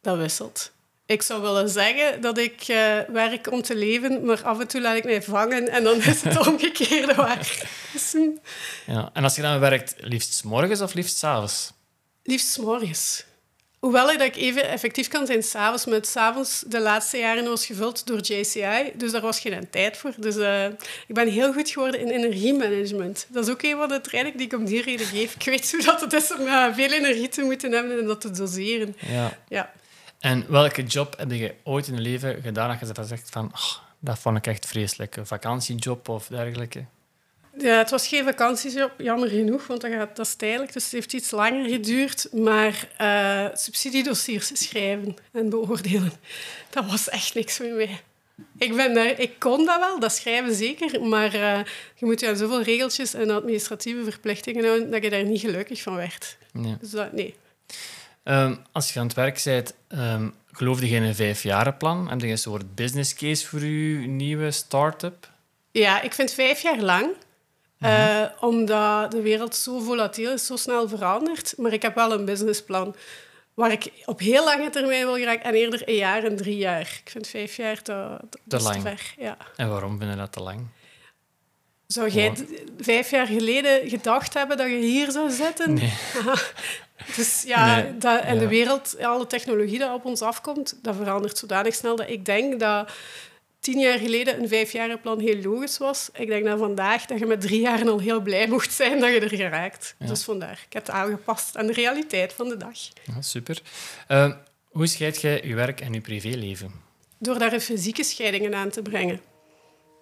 Dat 0.02 0.18
wisselt. 0.18 0.73
Ik 1.06 1.22
zou 1.22 1.42
willen 1.42 1.70
zeggen 1.70 2.22
dat 2.22 2.38
ik 2.38 2.62
eh, 2.68 3.00
werk 3.08 3.52
om 3.52 3.62
te 3.62 3.76
leven, 3.76 4.26
maar 4.26 4.44
af 4.44 4.60
en 4.60 4.68
toe 4.68 4.82
laat 4.82 4.96
ik 4.96 5.04
mij 5.04 5.22
vangen 5.22 5.70
en 5.70 5.84
dan 5.84 6.02
is 6.02 6.22
het 6.22 6.38
omgekeerde 6.48 7.16
waar. 7.16 7.68
Dus, 7.94 8.12
hm, 8.12 8.30
Ja. 8.92 9.10
En 9.14 9.24
als 9.24 9.36
je 9.36 9.42
dan 9.42 9.60
werkt, 9.60 9.96
liefst 9.98 10.34
's 10.34 10.42
morgens 10.44 10.82
of 10.82 10.94
liefst 10.94 11.18
's 11.18 11.24
avonds? 11.24 11.72
Liefst 12.24 12.48
's 12.52 12.58
morgens. 12.58 13.26
Hoewel 13.80 14.12
ik 14.12 14.18
dat 14.18 14.28
ik 14.28 14.36
even 14.36 14.70
effectief 14.70 15.08
kan 15.08 15.26
zijn 15.26 15.44
s'avonds, 15.44 15.86
maar 15.86 16.06
s'avonds 16.06 16.64
de 16.68 16.80
laatste 16.80 17.18
jaren 17.18 17.44
was 17.44 17.66
gevuld 17.66 18.08
door 18.08 18.20
JCI, 18.20 18.92
dus 18.96 19.12
daar 19.12 19.22
was 19.22 19.40
geen 19.40 19.70
tijd 19.70 19.98
voor. 19.98 20.14
Dus 20.18 20.36
eh, 20.38 20.66
ik 21.08 21.16
ben 21.16 21.28
heel 21.28 21.54
goed 21.54 21.70
geworden 21.70 22.00
in 22.00 22.10
energiemanagement. 22.10 23.26
Dat 23.30 23.48
is 23.48 23.52
ook 23.54 23.62
een 23.62 23.78
van 23.78 23.88
de 23.90 24.02
trainingen 24.02 24.38
die 24.38 24.48
ik 24.48 24.54
om 24.54 24.66
die 24.66 24.82
reden 24.82 25.06
geef. 25.06 25.36
Ik 25.36 25.46
weet 25.46 25.72
hoe 25.72 25.84
dat 25.84 26.02
het 26.02 26.14
is 26.14 26.34
om 26.34 26.48
eh, 26.48 26.66
veel 26.74 26.92
energie 26.92 27.30
te 27.30 27.42
moeten 27.42 27.72
hebben 27.72 28.00
en 28.00 28.06
dat 28.06 28.22
te 28.22 28.32
doseren. 28.32 28.96
Ja. 29.00 29.38
Ja. 29.48 29.72
En 30.24 30.46
welke 30.48 30.84
job 30.84 31.18
heb 31.18 31.32
je 31.32 31.54
ooit 31.64 31.88
in 31.88 31.96
je 31.96 32.02
leven 32.02 32.42
gedaan 32.42 32.78
dat 32.80 32.98
je 32.98 33.04
zegt 33.04 33.30
van, 33.30 33.46
"Oh, 33.46 33.76
dat 34.00 34.20
vond 34.20 34.38
ik 34.38 34.48
echt 34.48 34.66
vreselijk? 34.66 35.16
Een 35.16 35.26
vakantiejob 35.26 36.10
of 36.10 36.28
dergelijke? 36.28 36.86
Ja, 37.58 37.78
het 37.78 37.90
was 37.90 38.08
geen 38.08 38.24
vakantiejob, 38.24 38.92
jammer 38.98 39.30
genoeg, 39.30 39.68
want 39.68 39.82
dat, 39.82 39.92
gaat, 39.92 40.16
dat 40.16 40.26
is 40.26 40.36
tijdelijk, 40.36 40.74
dus 40.74 40.84
het 40.84 40.92
heeft 40.92 41.14
iets 41.14 41.32
langer 41.32 41.70
geduurd. 41.70 42.28
Maar 42.32 42.88
eh, 42.98 43.46
subsidiedossiers 43.54 44.52
schrijven 44.54 45.16
en 45.32 45.50
beoordelen, 45.50 46.14
dat 46.70 46.86
was 46.86 47.10
echt 47.10 47.34
niks 47.34 47.58
voor 47.58 47.66
mij. 47.66 48.02
Ik, 48.58 48.76
ben 48.76 48.94
daar, 48.94 49.20
ik 49.20 49.40
kon 49.40 49.66
dat 49.66 49.80
wel, 49.80 50.00
dat 50.00 50.14
schrijven 50.14 50.56
zeker, 50.56 51.02
maar 51.02 51.34
eh, 51.34 51.60
je 51.96 52.06
moet 52.06 52.20
je 52.20 52.28
aan 52.28 52.38
zoveel 52.38 52.62
regeltjes 52.62 53.14
en 53.14 53.30
administratieve 53.30 54.04
verplichtingen 54.04 54.66
houden 54.66 54.92
dat 54.92 55.04
je 55.04 55.10
daar 55.10 55.24
niet 55.24 55.42
gelukkig 55.42 55.82
van 55.82 55.96
werd. 55.96 56.38
Dus 56.80 56.90
dat, 56.90 57.12
nee. 57.12 57.36
Ehm, 58.24 58.56
als 58.72 58.94
je 58.94 59.00
aan 59.00 59.06
het 59.06 59.16
werk 59.16 59.42
bent, 59.44 59.74
ehm, 59.88 60.30
geloofde 60.52 60.90
je 60.90 60.96
in 60.96 61.04
een 61.04 61.16
vijfjarenplan? 61.16 62.10
Heb 62.10 62.22
je 62.22 62.28
een 62.28 62.38
soort 62.38 62.76
business 62.76 63.14
case 63.14 63.48
voor 63.48 63.60
je 63.60 64.08
nieuwe 64.08 64.52
start-up? 64.52 65.30
Ja, 65.72 66.02
ik 66.02 66.14
vind 66.14 66.32
vijf 66.34 66.62
jaar 66.62 66.80
lang. 66.80 67.10
eh, 67.80 68.24
omdat 68.40 69.12
de 69.12 69.22
wereld 69.22 69.56
zo 69.56 69.80
volatiel 69.80 70.32
is, 70.32 70.46
zo 70.46 70.56
snel 70.56 70.88
verandert. 70.90 71.54
Maar 71.58 71.74
ik 71.74 71.82
heb 71.82 71.96
wel 71.96 72.14
een 72.14 72.26
businessplan 72.26 72.96
waar 73.54 73.72
ik 73.72 73.92
op 74.06 74.20
heel 74.20 74.44
lange 74.44 74.70
termijn 74.70 75.06
wil 75.06 75.16
geraken. 75.16 75.44
En 75.44 75.54
eerder 75.54 75.82
een 75.86 75.96
jaar 75.96 76.24
en 76.24 76.36
drie 76.36 76.58
jaar. 76.58 77.02
Ik 77.04 77.10
vind 77.10 77.28
vijf 77.28 77.56
jaar 77.56 77.82
te, 77.82 78.18
lang. 78.48 78.82
ver. 78.82 79.14
Ja. 79.18 79.38
En 79.56 79.70
waarom 79.70 79.98
vind 79.98 80.12
je 80.12 80.18
dat 80.18 80.32
te 80.32 80.40
lang? 80.40 80.68
Zou 81.88 82.10
jij 82.10 82.34
vijf 82.80 83.10
jaar 83.12 83.28
geleden 83.28 83.90
gedacht 83.90 84.34
hebben 84.34 84.58
dat 84.58 84.68
je 84.68 84.78
hier 84.78 85.12
zou 85.12 85.30
zitten? 85.30 85.74
Nee. 85.74 85.94
Dus 87.16 87.44
ja, 87.46 87.76
Nee, 87.76 87.98
dat, 87.98 88.22
en 88.22 88.40
de 88.40 88.48
wereld, 88.48 89.00
alle 89.02 89.28
technologie 89.28 89.78
die 89.78 89.94
op 89.94 90.06
ons 90.06 90.22
afkomt, 90.22 90.78
dat 90.82 90.96
verandert 90.96 91.38
zodanig 91.38 91.76
snel 91.76 91.96
dat 91.96 92.10
ik 92.10 92.26
denk 92.26 92.60
dat 92.60 92.90
tien 93.64 93.80
jaar 93.80 94.00
geleden 94.00 94.42
een 94.42 94.48
vijfjarenplan 94.48 95.20
heel 95.20 95.42
logisch 95.42 95.78
was. 95.78 96.10
Ik 96.14 96.28
denk 96.28 96.46
dat 96.46 96.60
vandaag 96.60 97.06
dat 97.06 97.20
je 97.20 97.26
met 97.26 97.42
drie 97.42 97.62
jaar 97.62 97.90
al 97.90 98.00
heel 98.00 98.22
blij 98.22 98.48
mocht 98.48 98.74
zijn 98.74 99.00
dat 99.00 99.14
je 99.14 99.20
er 99.20 99.38
geraakt. 99.38 99.96
Ja. 100.00 100.06
Dus 100.06 100.24
vandaar, 100.24 100.64
ik 100.66 100.74
heb 100.74 100.86
het 100.86 100.96
aangepast 100.96 101.58
aan 101.58 101.68
de 101.68 101.74
realiteit 101.74 102.34
van 102.34 102.50
de 102.50 102.58
dag. 102.58 102.78
Ja, 103.04 103.22
super. 103.22 103.62
Ehm, 104.08 104.34
hoe 104.70 104.88
scheid 104.88 105.22
je 105.22 105.42
je 105.44 105.56
werk 105.56 105.82
en 105.82 105.94
je 105.94 106.02
privéleven? 106.02 106.72
Door 107.18 107.40
daar 107.40 107.60
fysieke 107.60 108.04
scheidingen 108.04 108.56
aan 108.56 108.70
te 108.70 108.82
brengen. 108.82 109.22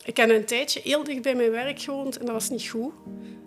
Ik 0.04 0.18
heb 0.18 0.30
een 0.30 0.46
tijdje 0.46 0.82
heel 0.84 1.04
dicht 1.04 1.22
bij 1.22 1.36
mijn 1.36 1.52
werk 1.52 1.82
gewoond 1.82 2.18
en 2.18 2.26
dat 2.26 2.34
was 2.34 2.50
niet 2.50 2.68
goed. 2.68 2.92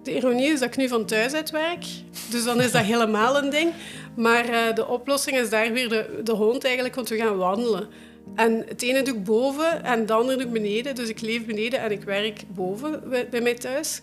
De 0.02 0.14
ironie 0.14 0.52
is 0.52 0.60
dat 0.60 0.68
ik 0.68 0.76
nu 0.76 0.88
van 0.88 1.04
thuis 1.04 1.32
uit 1.32 1.50
werk, 1.50 1.84
dus 2.30 2.44
dan 2.44 2.60
is 2.60 2.72
dat 2.72 2.82
helemaal 2.82 3.36
een 3.36 3.50
ding. 3.50 3.72
Maar 4.16 4.48
eh, 4.48 4.74
de 4.74 4.86
oplossing 4.86 5.36
is 5.36 5.50
daar 5.50 5.72
weer 5.72 5.88
de, 6.24 6.32
hond 6.32 6.64
eigenlijk, 6.64 6.94
want 6.94 7.08
we 7.08 7.16
gaan 7.16 7.36
wandelen. 7.36 7.88
En 8.34 8.64
het 8.68 8.82
ene 8.82 9.02
doe 9.02 9.14
ik 9.14 9.24
boven 9.24 9.84
en 9.84 10.00
het 10.00 10.10
andere 10.10 10.38
doe 10.38 10.46
ik 10.46 10.52
beneden. 10.52 10.94
Dus 10.94 11.08
ik 11.08 11.20
leef 11.20 11.46
beneden 11.46 11.80
en 11.80 11.90
ik 11.90 12.02
werk 12.02 12.42
boven 12.48 13.08
bij, 13.08 13.28
bij 13.28 13.40
mij 13.40 13.54
thuis. 13.54 14.00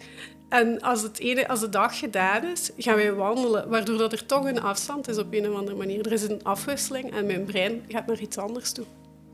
En 0.50 0.82
als, 0.82 1.02
het 1.02 1.20
ene, 1.20 1.48
als 1.48 1.60
de 1.60 1.70
dag 1.70 2.00
gedaan 2.00 2.46
is, 2.46 2.72
gaan 2.78 2.96
wij 2.96 3.14
wandelen, 3.14 3.70
waardoor 3.70 3.98
dat 3.98 4.12
er 4.12 4.26
toch 4.26 4.46
een 4.46 4.62
afstand 4.62 5.08
is 5.08 5.18
op 5.18 5.34
een 5.34 5.50
of 5.50 5.56
andere 5.56 5.78
manier. 5.78 6.06
Er 6.06 6.12
is 6.12 6.24
een 6.24 6.44
afwisseling 6.44 7.14
en 7.14 7.26
mijn 7.26 7.46
brein 7.46 7.84
gaat 7.88 8.08
naar 8.08 8.20
iets 8.20 8.38
anders 8.38 8.72
toe. 8.72 8.86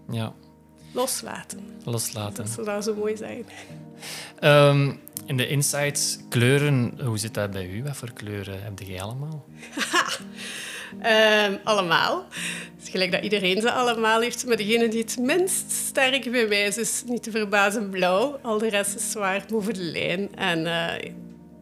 Ja, 0.09 0.33
Loslaten. 0.91 1.59
loslaten. 1.83 2.43
Dat 2.43 2.53
zou 2.53 2.65
daar 2.65 2.83
zo 2.83 2.95
mooi 2.95 3.17
zijn. 3.17 3.45
Ehm, 4.39 4.91
in 5.25 5.37
de 5.37 5.47
insights, 5.47 6.17
kleuren, 6.29 6.99
hoe 7.03 7.17
zit 7.17 7.33
dat 7.33 7.51
bij 7.51 7.69
u? 7.69 7.83
Wat 7.83 7.97
voor 7.97 8.13
kleuren 8.13 8.63
heb 8.63 8.79
jij 8.79 9.01
allemaal? 9.01 9.45
Ehm, 11.01 11.55
allemaal. 11.63 12.25
Het 12.75 12.83
is 12.83 12.89
gelijk 12.89 13.11
dat 13.11 13.23
iedereen 13.23 13.61
ze 13.61 13.71
allemaal 13.71 14.21
heeft. 14.21 14.45
Maar 14.45 14.57
degene 14.57 14.87
die 14.87 15.01
het 15.01 15.17
minst 15.19 15.71
sterk 15.71 16.31
bij 16.31 16.47
mij 16.47 16.65
is, 16.65 16.77
is 16.77 17.03
niet 17.05 17.23
te 17.23 17.31
verbazen 17.31 17.89
blauw. 17.89 18.39
Al 18.41 18.57
de 18.57 18.69
rest 18.69 18.95
is 18.95 19.11
zwaar 19.11 19.45
boven 19.49 19.73
de 19.73 19.81
lijn. 19.83 20.35
En 20.35 20.65
eh, 20.65 21.11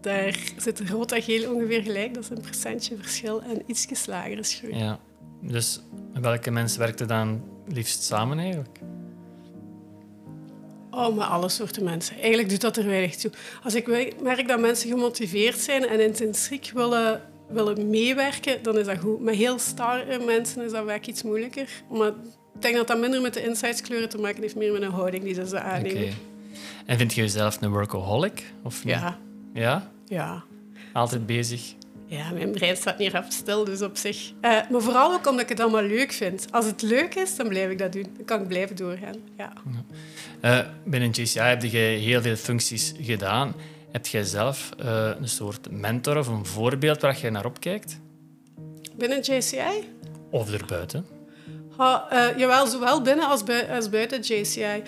daar 0.01 0.37
zit 0.57 0.89
rood 0.89 1.11
en 1.11 1.21
geel 1.21 1.53
ongeveer 1.53 1.81
gelijk. 1.81 2.13
Dat 2.13 2.23
is 2.23 2.29
een 2.29 2.41
procentje 2.41 2.95
verschil. 2.95 3.41
En 3.41 3.61
iets 3.65 4.05
lager 4.05 4.37
is 4.37 4.53
groen. 4.53 4.77
Ja. 4.77 4.99
Dus 5.41 5.81
met 6.13 6.23
welke 6.23 6.51
mensen 6.51 6.79
werkt 6.79 6.99
je 6.99 7.05
dan 7.05 7.43
liefst 7.67 8.03
samen 8.03 8.39
eigenlijk? 8.39 8.79
Oh, 10.95 11.15
met 11.15 11.27
alle 11.27 11.49
soorten 11.49 11.83
mensen. 11.83 12.15
Eigenlijk 12.19 12.49
doet 12.49 12.61
dat 12.61 12.77
er 12.77 12.85
weinig 12.85 13.15
toe. 13.15 13.31
Als 13.63 13.75
ik 13.75 13.87
merk 14.21 14.47
dat 14.47 14.59
mensen 14.59 14.89
gemotiveerd 14.89 15.57
zijn 15.57 15.87
en 15.87 15.99
intrinsiek 15.99 16.71
willen, 16.73 17.21
willen 17.49 17.89
meewerken, 17.89 18.63
dan 18.63 18.77
is 18.77 18.85
dat 18.85 18.97
goed. 18.97 19.21
Met 19.21 19.35
heel 19.35 19.59
starre 19.59 20.19
mensen 20.25 20.65
is 20.65 20.71
dat 20.71 20.85
vaak 20.85 21.05
iets 21.05 21.23
moeilijker. 21.23 21.69
Maar 21.91 22.07
ik 22.55 22.61
denk 22.61 22.75
dat 22.75 22.87
dat 22.87 22.99
minder 22.99 23.21
met 23.21 23.33
de 23.33 23.43
insightskleuren 23.43 24.09
te 24.09 24.17
maken 24.17 24.41
heeft, 24.41 24.55
meer 24.55 24.71
met 24.71 24.81
een 24.81 24.91
houding 24.91 25.23
die 25.23 25.33
ze 25.33 25.47
ze 25.47 25.59
aannemen. 25.59 26.13
En 26.85 26.97
vind 26.97 27.13
je 27.13 27.21
jezelf 27.21 27.61
een 27.61 27.71
workaholic? 27.71 28.43
Of 28.63 28.83
niet? 28.85 28.93
Ja, 28.93 29.19
Ja? 29.53 29.91
ja. 30.07 30.43
Altijd 30.93 31.25
bezig? 31.25 31.73
Ja, 32.07 32.31
mijn 32.31 32.51
brein 32.51 32.75
staat 32.75 32.97
niet 32.97 33.11
rap 33.11 33.31
stil, 33.31 33.63
dus 33.63 33.81
op 33.81 33.97
zich. 33.97 34.31
Eh, 34.41 34.51
maar 34.69 34.81
vooral 34.81 35.13
ook 35.13 35.27
omdat 35.27 35.41
ik 35.43 35.49
het 35.49 35.59
allemaal 35.59 35.83
leuk 35.83 36.11
vind. 36.11 36.47
Als 36.51 36.65
het 36.65 36.81
leuk 36.81 37.15
is, 37.15 37.35
dan 37.35 37.47
blijf 37.47 37.71
ik 37.71 37.77
dat 37.77 37.91
doen. 37.93 38.07
Dan 38.15 38.25
kan 38.25 38.41
ik 38.41 38.47
blijven 38.47 38.75
doorgaan. 38.75 39.15
Ja. 39.37 39.53
Eh, 40.41 40.59
binnen 40.85 41.09
JCI 41.09 41.39
heb 41.39 41.63
je 41.63 41.77
heel 41.77 42.21
veel 42.21 42.35
functies 42.35 42.93
gedaan. 43.01 43.53
Heb 43.91 44.05
jij 44.07 44.23
zelf 44.23 44.69
eh, 44.77 45.09
een 45.19 45.27
soort 45.27 45.71
mentor 45.71 46.17
of 46.17 46.27
een 46.27 46.45
voorbeeld 46.45 47.01
waar 47.01 47.17
je 47.21 47.29
naar 47.29 47.45
opkijkt? 47.45 47.99
Binnen 48.97 49.19
JCI? 49.21 49.89
Of 50.31 50.51
erbuiten? 50.53 51.05
Eh, 51.77 52.37
jawel, 52.37 52.67
zowel 52.67 53.01
binnen 53.01 53.27
als, 53.27 53.43
bui- 53.43 53.67
als 53.71 53.89
buiten 53.89 54.21
JCI. 54.21 54.83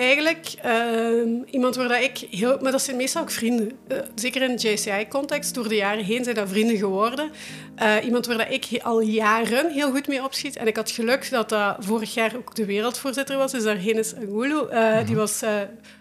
Eigenlijk 0.00 0.54
ehm, 0.62 1.28
iemand 1.50 1.76
waar 1.76 1.88
dat 1.88 2.00
ik 2.00 2.18
heel... 2.30 2.58
Maar 2.60 2.72
dat 2.72 2.82
zijn 2.82 2.96
meestal 2.96 3.22
ook 3.22 3.30
vrienden. 3.30 3.72
Eh, 3.88 3.98
zeker 4.14 4.42
in 4.42 4.54
JCI-context, 4.54 5.54
door 5.54 5.68
de 5.68 5.74
jaren 5.74 6.04
heen 6.04 6.24
zijn 6.24 6.36
dat 6.36 6.48
vrienden 6.48 6.76
geworden. 6.76 7.30
Eh, 7.76 7.96
iemand 8.04 8.26
waar 8.26 8.36
dat 8.38 8.50
ik 8.50 8.82
al 8.82 9.00
jaren 9.00 9.70
heel 9.70 9.90
goed 9.90 10.08
mee 10.08 10.24
opschiet. 10.24 10.56
En 10.56 10.66
ik 10.66 10.76
had 10.76 10.90
geluk 10.90 11.30
dat 11.30 11.48
dat 11.48 11.76
vorig 11.78 12.14
jaar 12.14 12.36
ook 12.36 12.54
de 12.54 12.64
wereldvoorzitter 12.64 13.36
was. 13.36 13.52
Dus 13.52 13.62
daar 13.62 13.78
Henis 13.78 14.14
Angulu. 14.14 14.66
eh, 14.68 15.06
Die 15.06 15.16
was 15.16 15.42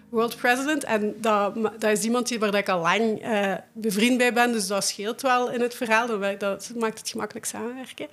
world 0.10 0.38
president. 0.38 0.84
En 0.84 1.16
dat, 1.18 1.56
dat 1.56 1.92
is 1.98 2.04
iemand 2.04 2.28
die, 2.28 2.40
waar 2.40 2.52
dat 2.52 2.60
ik 2.60 2.70
al 2.70 2.82
lang 2.82 3.22
bevriend 3.74 4.18
bij 4.18 4.34
ben. 4.34 4.52
Dus 4.52 4.68
dat 4.68 4.84
scheelt 4.84 5.22
wel 5.22 5.52
in 5.52 5.62
het 5.62 5.76
verhaal. 5.76 6.08
Dat 6.38 6.72
maakt 6.78 7.00
het 7.00 7.10
gemakkelijk 7.10 7.46
samenwerken. 7.46 8.08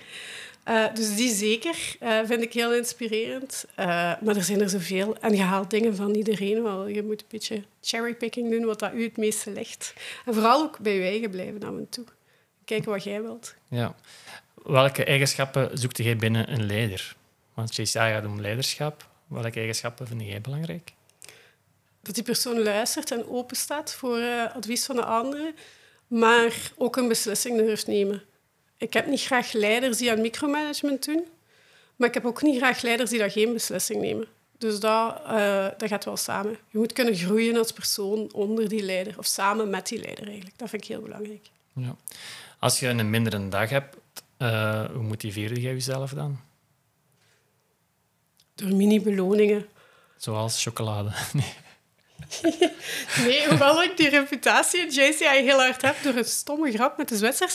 Eh, 0.67 0.95
dus 0.95 1.17
die 1.17 1.35
zeker 1.35 1.97
eh, 2.01 2.19
vind 2.25 2.43
ik 2.43 2.53
heel 2.53 2.75
inspirerend. 2.75 3.65
Eh, 3.75 3.87
maar 4.21 4.37
er 4.37 4.43
zijn 4.43 4.61
er 4.61 4.69
zoveel. 4.69 5.17
En 5.21 5.35
je 5.35 5.43
haalt 5.43 5.71
dingen 5.71 5.97
van 5.97 6.15
iedereen 6.15 6.63
wel. 6.63 6.87
Je 6.87 7.03
moet 7.03 7.21
een 7.21 7.27
beetje 7.31 7.63
cherrypicking 7.81 8.51
doen, 8.51 8.65
wat 8.65 8.79
dat 8.79 8.93
u 8.93 9.03
het 9.03 9.17
meeste 9.17 9.51
ligt. 9.51 9.95
En 10.25 10.35
vooral 10.35 10.63
ook 10.63 10.79
bij 10.79 10.95
je 10.95 11.03
eigen 11.03 11.31
blijven 11.31 11.63
af 11.63 11.69
en 11.69 11.89
toe. 11.89 12.05
Kijken 12.65 12.91
wat 12.91 13.05
jij 13.05 13.23
wilt. 13.23 13.55
Ja. 13.69 13.95
Welke 14.65 15.05
eigenschappen 15.05 15.79
zoekt 15.79 15.97
jij 15.97 16.17
binnen 16.17 16.53
een 16.53 16.67
leider? 16.67 17.17
Want 17.55 17.77
JCI 17.77 17.99
gaat 17.99 18.27
om 18.27 18.41
leiderschap. 18.41 19.09
Welke 19.27 19.59
eigenschappen 19.59 20.07
vind 20.07 20.23
jij 20.23 20.41
belangrijk? 20.41 20.93
Dat 22.03 22.15
die 22.15 22.25
persoon 22.25 22.63
luistert 22.63 23.11
en 23.11 23.29
open 23.29 23.57
staat 23.57 23.95
voor 23.95 24.21
advies 24.55 24.85
van 24.85 24.97
de 24.97 25.05
anderen. 25.05 25.55
Maar 26.07 26.71
ook 26.77 26.97
een 26.97 27.09
beslissing 27.09 27.57
durft 27.57 27.87
nemen. 27.87 28.23
Ik 28.77 28.93
heb 28.93 29.07
niet 29.07 29.23
graag 29.23 29.53
leiders 29.53 29.99
die 29.99 30.11
aan 30.11 30.21
micromanagement 30.21 31.05
doen. 31.05 31.25
Maar 31.97 32.09
ik 32.09 32.15
heb 32.15 32.25
ook 32.25 32.43
niet 32.43 32.57
graag 32.57 32.83
leiders 32.83 33.11
die 33.11 33.19
daar 33.19 33.31
geen 33.31 33.53
beslissing 33.53 34.01
nemen. 34.01 34.27
Dus 34.59 34.81
dat, 34.81 35.23
eh, 35.27 35.67
dat 35.77 35.89
gaat 35.89 36.05
wel 36.05 36.17
samen. 36.17 36.59
Je 36.71 36.79
moet 36.79 36.93
kunnen 36.93 37.15
groeien 37.17 37.57
als 37.57 37.73
persoon 37.73 38.33
onder 38.33 38.69
die 38.69 38.83
leider. 38.83 39.19
Of 39.19 39.27
samen 39.27 39.71
met 39.71 39.87
die 39.87 40.01
leider 40.01 40.27
eigenlijk. 40.27 40.59
Dat 40.59 40.69
vind 40.71 40.83
ik 40.83 40.89
heel 40.89 41.01
belangrijk. 41.03 41.49
Ja. 41.73 41.97
Als 42.59 42.81
je 42.81 42.89
een 42.89 43.11
mindere 43.11 43.49
dag 43.49 43.71
hebt, 43.71 43.97
eh, 44.37 44.85
hoe 44.85 45.03
motiveer 45.03 45.53
je 45.53 45.61
jezelf 45.61 46.11
dan? 46.11 46.41
Door 48.55 48.75
mini-beloningen. 48.75 49.67
Zoals 50.17 50.63
chocolade. 50.63 51.11
Nee. 51.33 51.53
Nee, 53.27 53.49
hoewel 53.49 53.83
ik 53.83 53.97
die 53.97 54.09
reputatie 54.09 54.81
in 54.81 54.87
JCI 54.87 55.25
heel 55.25 55.59
hard 55.59 55.83
heb 55.83 55.97
door 56.03 56.15
een 56.15 56.25
stomme 56.25 56.73
grap 56.73 56.97
met 56.97 57.09
de 57.09 57.17
Zwitsers. 57.17 57.55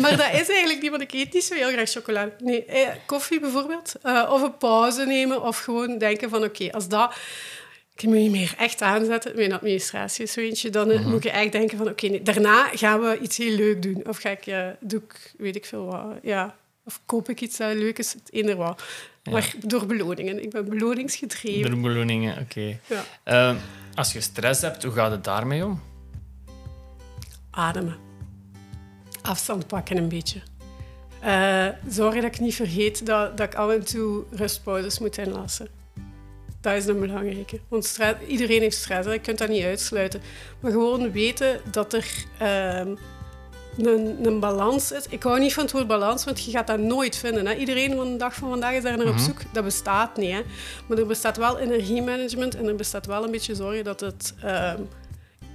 Maar 0.00 0.16
dat 0.16 0.32
is 0.32 0.48
eigenlijk 0.48 0.82
niet, 0.82 0.90
want 0.90 1.02
ik 1.02 1.12
eet 1.12 1.32
niet 1.32 1.44
zo 1.44 1.54
heel 1.54 1.70
graag 1.70 1.90
chocolade. 1.90 2.32
Nee, 2.38 2.64
eh, 2.64 2.88
koffie 3.06 3.40
bijvoorbeeld. 3.40 3.94
Eh, 4.02 4.30
of 4.32 4.42
een 4.42 4.56
pauze 4.56 5.06
nemen. 5.06 5.42
Of 5.42 5.58
gewoon 5.58 5.98
denken 5.98 6.30
van, 6.30 6.44
oké, 6.44 6.72
als 6.72 6.88
dat... 6.88 7.14
Ik 7.96 8.08
moet 8.08 8.22
je 8.22 8.30
meer 8.30 8.54
echt 8.58 8.82
aanzetten. 8.82 9.36
Mijn 9.36 9.52
administratie 9.52 10.24
is 10.24 10.32
zo 10.32 10.40
eentje. 10.40 10.70
Dan 10.70 10.90
eh, 10.90 11.06
moet 11.06 11.22
je 11.22 11.30
echt 11.30 11.52
denken 11.52 11.78
van, 11.78 11.88
oké, 11.88 12.06
nee, 12.06 12.22
daarna 12.22 12.68
gaan 12.72 13.00
we 13.00 13.18
iets 13.18 13.36
heel 13.36 13.56
leuk 13.56 13.82
doen. 13.82 14.02
Of 14.08 14.18
ga 14.18 14.30
ik, 14.30 14.46
eh, 14.46 14.66
doe 14.80 15.00
ik, 15.00 15.32
weet 15.38 15.56
ik 15.56 15.64
veel 15.64 15.84
wat, 15.84 16.04
ja... 16.22 16.56
Of 16.84 17.00
koop 17.06 17.28
ik 17.28 17.40
iets 17.40 17.56
dat 17.56 17.74
leuk 17.74 17.98
is, 17.98 18.12
het 18.12 18.32
eender 18.32 18.56
wat. 18.56 18.82
Maar 19.30 19.54
door 19.66 19.86
beloningen. 19.86 20.42
Ik 20.42 20.50
ben 20.50 20.68
beloningsgedreven. 20.68 21.70
Door 21.70 21.80
beloningen, 21.80 22.38
oké. 22.38 22.78
Ja. 22.86 23.04
Eh, 23.22 23.56
als 23.94 24.12
je 24.12 24.20
stress 24.20 24.60
hebt, 24.60 24.82
hoe 24.82 24.92
gaat 24.92 25.10
het 25.10 25.24
daarmee 25.24 25.64
om? 25.64 25.82
ademen. 27.52 27.96
Afstand 29.22 29.66
pakken 29.66 29.96
een 29.96 30.08
beetje. 30.08 30.40
Eh 31.20 31.68
zorgen 31.88 32.22
dat 32.22 32.34
ik 32.34 32.40
niet 32.40 32.54
vergeet 32.54 33.06
dat, 33.06 33.36
dat 33.36 33.46
ik 33.46 33.54
af 33.54 33.70
en 33.70 33.84
toe 33.84 34.24
rustpauzes 34.30 34.98
moet 34.98 35.18
inlassen. 35.18 35.68
Dat 36.60 36.72
is 36.72 36.86
een 36.86 37.00
belangrijke. 37.00 37.60
Want 37.68 37.98
iedereen 38.26 38.60
heeft 38.60 38.76
stress, 38.76 39.06
hè. 39.06 39.12
je 39.12 39.18
kunt 39.20 39.38
dat 39.38 39.48
niet 39.48 39.64
uitsluiten. 39.64 40.20
Maar 40.60 40.70
gewoon 40.70 41.12
weten 41.12 41.60
dat 41.70 41.92
er 41.92 42.24
ehm, 42.38 42.94
een, 43.76 44.26
een 44.26 44.40
balans 44.40 44.92
is. 44.92 45.06
Ik 45.08 45.22
hou 45.22 45.40
niet 45.40 45.54
van 45.54 45.62
het 45.62 45.72
woord 45.72 45.86
balans, 45.86 46.24
want 46.24 46.44
je 46.44 46.50
gaat 46.50 46.66
dat 46.66 46.78
nooit 46.78 47.16
vinden. 47.16 47.46
Hè. 47.46 47.54
Iedereen 47.54 47.96
van 47.96 48.12
de 48.12 48.16
dag 48.16 48.34
van 48.34 48.48
vandaag 48.48 48.74
is 48.74 48.82
daar 48.82 48.96
naar 48.96 49.08
op 49.08 49.18
zoek. 49.18 49.40
Dat 49.52 49.64
bestaat 49.64 50.16
niet. 50.16 50.32
Hè. 50.32 50.42
Maar 50.86 50.98
er 50.98 51.06
bestaat 51.06 51.36
wel 51.36 51.58
energiemanagement 51.58 52.54
en 52.54 52.66
er 52.66 52.74
bestaat 52.74 53.06
wel 53.06 53.24
een 53.24 53.30
beetje 53.30 53.54
zorgen 53.54 53.84
dat 53.84 54.00
het 54.00 54.34
ehm, 54.42 54.80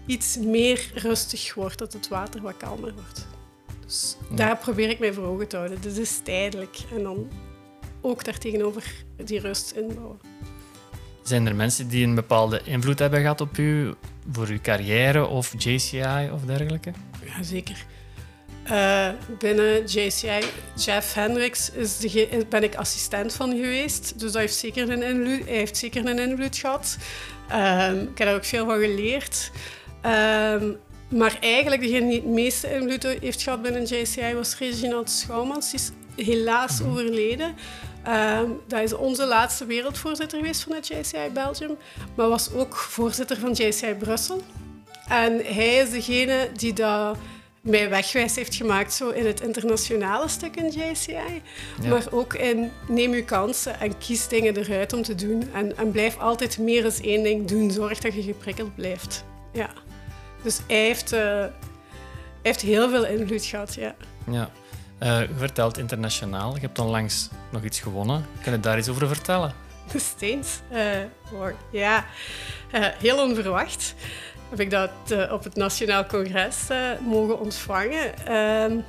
iets 0.06 0.38
meer 0.38 0.92
rustig 0.94 1.54
wordt, 1.54 1.78
dat 1.78 1.94
het 1.94 2.08
water 2.08 2.42
wat 2.42 2.58
kalmer 2.58 2.94
wordt. 2.94 3.28
Dus 3.86 4.18
daar 4.30 4.58
probeer 4.58 4.90
ik 4.90 5.00
mij 5.00 5.14
voor 5.14 5.26
ogen 5.26 5.48
te 5.48 5.56
houden. 5.56 5.82
Dit 5.82 5.98
is 5.98 6.20
tijdelijk. 6.24 6.78
En 6.96 7.04
dan 7.04 7.28
ook 8.02 8.24
daartegenover 8.24 8.84
die 9.26 9.40
rust 9.40 9.72
inbouwen. 9.72 10.20
Zijn 11.24 11.48
er 11.48 11.56
mensen 11.56 11.88
die 11.88 12.06
een 12.06 12.16
bepaalde 12.16 12.62
invloed 12.64 13.00
hebben 13.00 13.20
gehad 13.20 13.42
op 13.42 13.58
u 13.58 13.94
voor 14.32 14.48
uw 14.48 14.60
carrière 14.62 15.26
of 15.26 15.54
JCI 15.58 16.30
of 16.34 16.42
dergelijke? 16.46 16.92
Ja, 17.26 17.44
Eh, 18.68 19.10
binnen 19.40 19.86
JCI, 19.86 20.40
Jeff 20.76 21.14
Hendricks, 21.14 21.72
is 21.72 21.98
de, 21.98 22.46
ben 22.50 22.64
ik 22.64 22.76
assistent 22.76 23.34
van 23.34 23.50
geweest. 23.50 24.20
Dus 24.20 24.32
dat 24.32 24.42
heeft 24.42 24.56
zeker 24.56 24.90
een 24.90 25.04
invloed, 25.04 25.48
hij 25.48 25.58
heeft 25.58 25.78
zeker 25.78 26.06
een 26.06 26.20
invloed 26.20 26.58
gehad. 26.58 26.98
Ehm, 27.50 28.00
ik 28.00 28.18
heb 28.18 28.28
daar 28.28 28.36
ook 28.36 28.46
veel 28.46 28.66
van 28.66 28.80
geleerd. 28.80 29.52
Ehm, 30.02 30.72
maar 31.10 31.38
eigenlijk 31.40 31.82
degene 31.82 32.08
die 32.08 32.16
het 32.16 32.26
meeste 32.26 32.74
invloed 32.74 33.04
heeft 33.04 33.42
gehad 33.42 33.62
binnen 33.62 33.84
JCI 33.84 34.34
was 34.34 34.58
Reginald 34.58 35.10
Schouwmans. 35.10 35.72
Die 35.72 35.80
is 35.80 35.92
helaas 36.26 36.82
overleden. 36.82 37.56
Ehm, 38.04 38.50
dat 38.68 38.82
is 38.82 38.94
onze 38.94 39.26
laatste 39.26 39.66
wereldvoorzitter 39.66 40.38
geweest 40.38 40.64
van 40.64 40.76
het 40.76 40.88
JCI 40.88 41.30
Belgium. 41.34 41.78
Maar 42.16 42.30
was 42.30 42.54
ook 42.54 42.76
voorzitter 42.76 43.38
van 43.38 43.52
JCI 43.52 43.94
Brussel. 43.94 44.42
En 45.08 45.42
hij 45.46 45.76
is 45.76 45.90
degene 45.90 46.50
die 46.54 46.74
dat 46.74 47.18
mij 47.68 47.90
wegwijs 47.90 48.36
heeft 48.36 48.56
gemaakt 48.56 48.94
zo 48.94 49.10
in 49.10 49.26
het 49.26 49.42
internationale 49.42 50.28
stuk 50.28 50.56
in 50.56 50.72
JCI. 50.72 51.42
Maar 51.88 52.04
ook 52.12 52.34
in 52.34 52.72
neem 52.88 53.14
je 53.14 53.24
kansen 53.24 53.80
en 53.80 53.98
kies 53.98 54.28
dingen 54.28 54.58
eruit 54.58 54.94
om 54.94 55.02
te 55.02 55.16
doen. 55.16 55.50
En, 55.54 55.78
en 55.78 55.92
blijf 55.92 56.18
altijd 56.18 56.58
meer 56.58 56.82
dan 56.82 56.92
één 57.02 57.24
ding 57.24 57.48
doen. 57.48 57.72
Zorg 57.72 58.00
dat 58.00 58.14
je 58.14 58.22
geprikkeld 58.22 58.76
blijft. 58.76 59.24
Ja. 59.54 59.70
Dus 60.44 60.60
hij 60.68 60.86
heeft, 60.86 61.12
eh, 61.12 61.20
hij 61.22 61.52
heeft 62.42 62.62
heel 62.62 62.90
veel 62.90 63.06
invloed 63.06 63.46
gehad, 63.46 63.74
ja. 63.74 63.96
Ja. 64.32 64.50
Eh, 64.98 65.22
je 65.22 65.30
vertelt 65.38 65.78
internationaal. 65.78 66.54
Je 66.54 66.62
hebt 66.62 66.80
onlangs 66.80 67.30
nog 67.52 67.64
iets 67.64 67.80
gewonnen. 67.80 68.26
Kun 68.42 68.52
je 68.52 68.60
daar 68.60 68.78
iets 68.78 68.90
over 68.90 69.08
vertellen? 69.08 69.54
De 69.92 70.00
Steens. 70.00 70.60
eh, 70.70 71.50
ja, 71.72 72.06
heel 73.00 73.24
onverwacht 73.24 73.96
heb 74.50 74.60
ik 74.60 74.70
dat 74.70 74.92
eh, 75.10 75.34
op 75.34 75.44
het 75.44 75.56
Nationaal 75.56 76.06
Congres 76.06 76.70
eh, 76.70 77.00
mogen 77.00 77.40
ontvangen. 77.40 78.26
Ehm, 78.26 78.80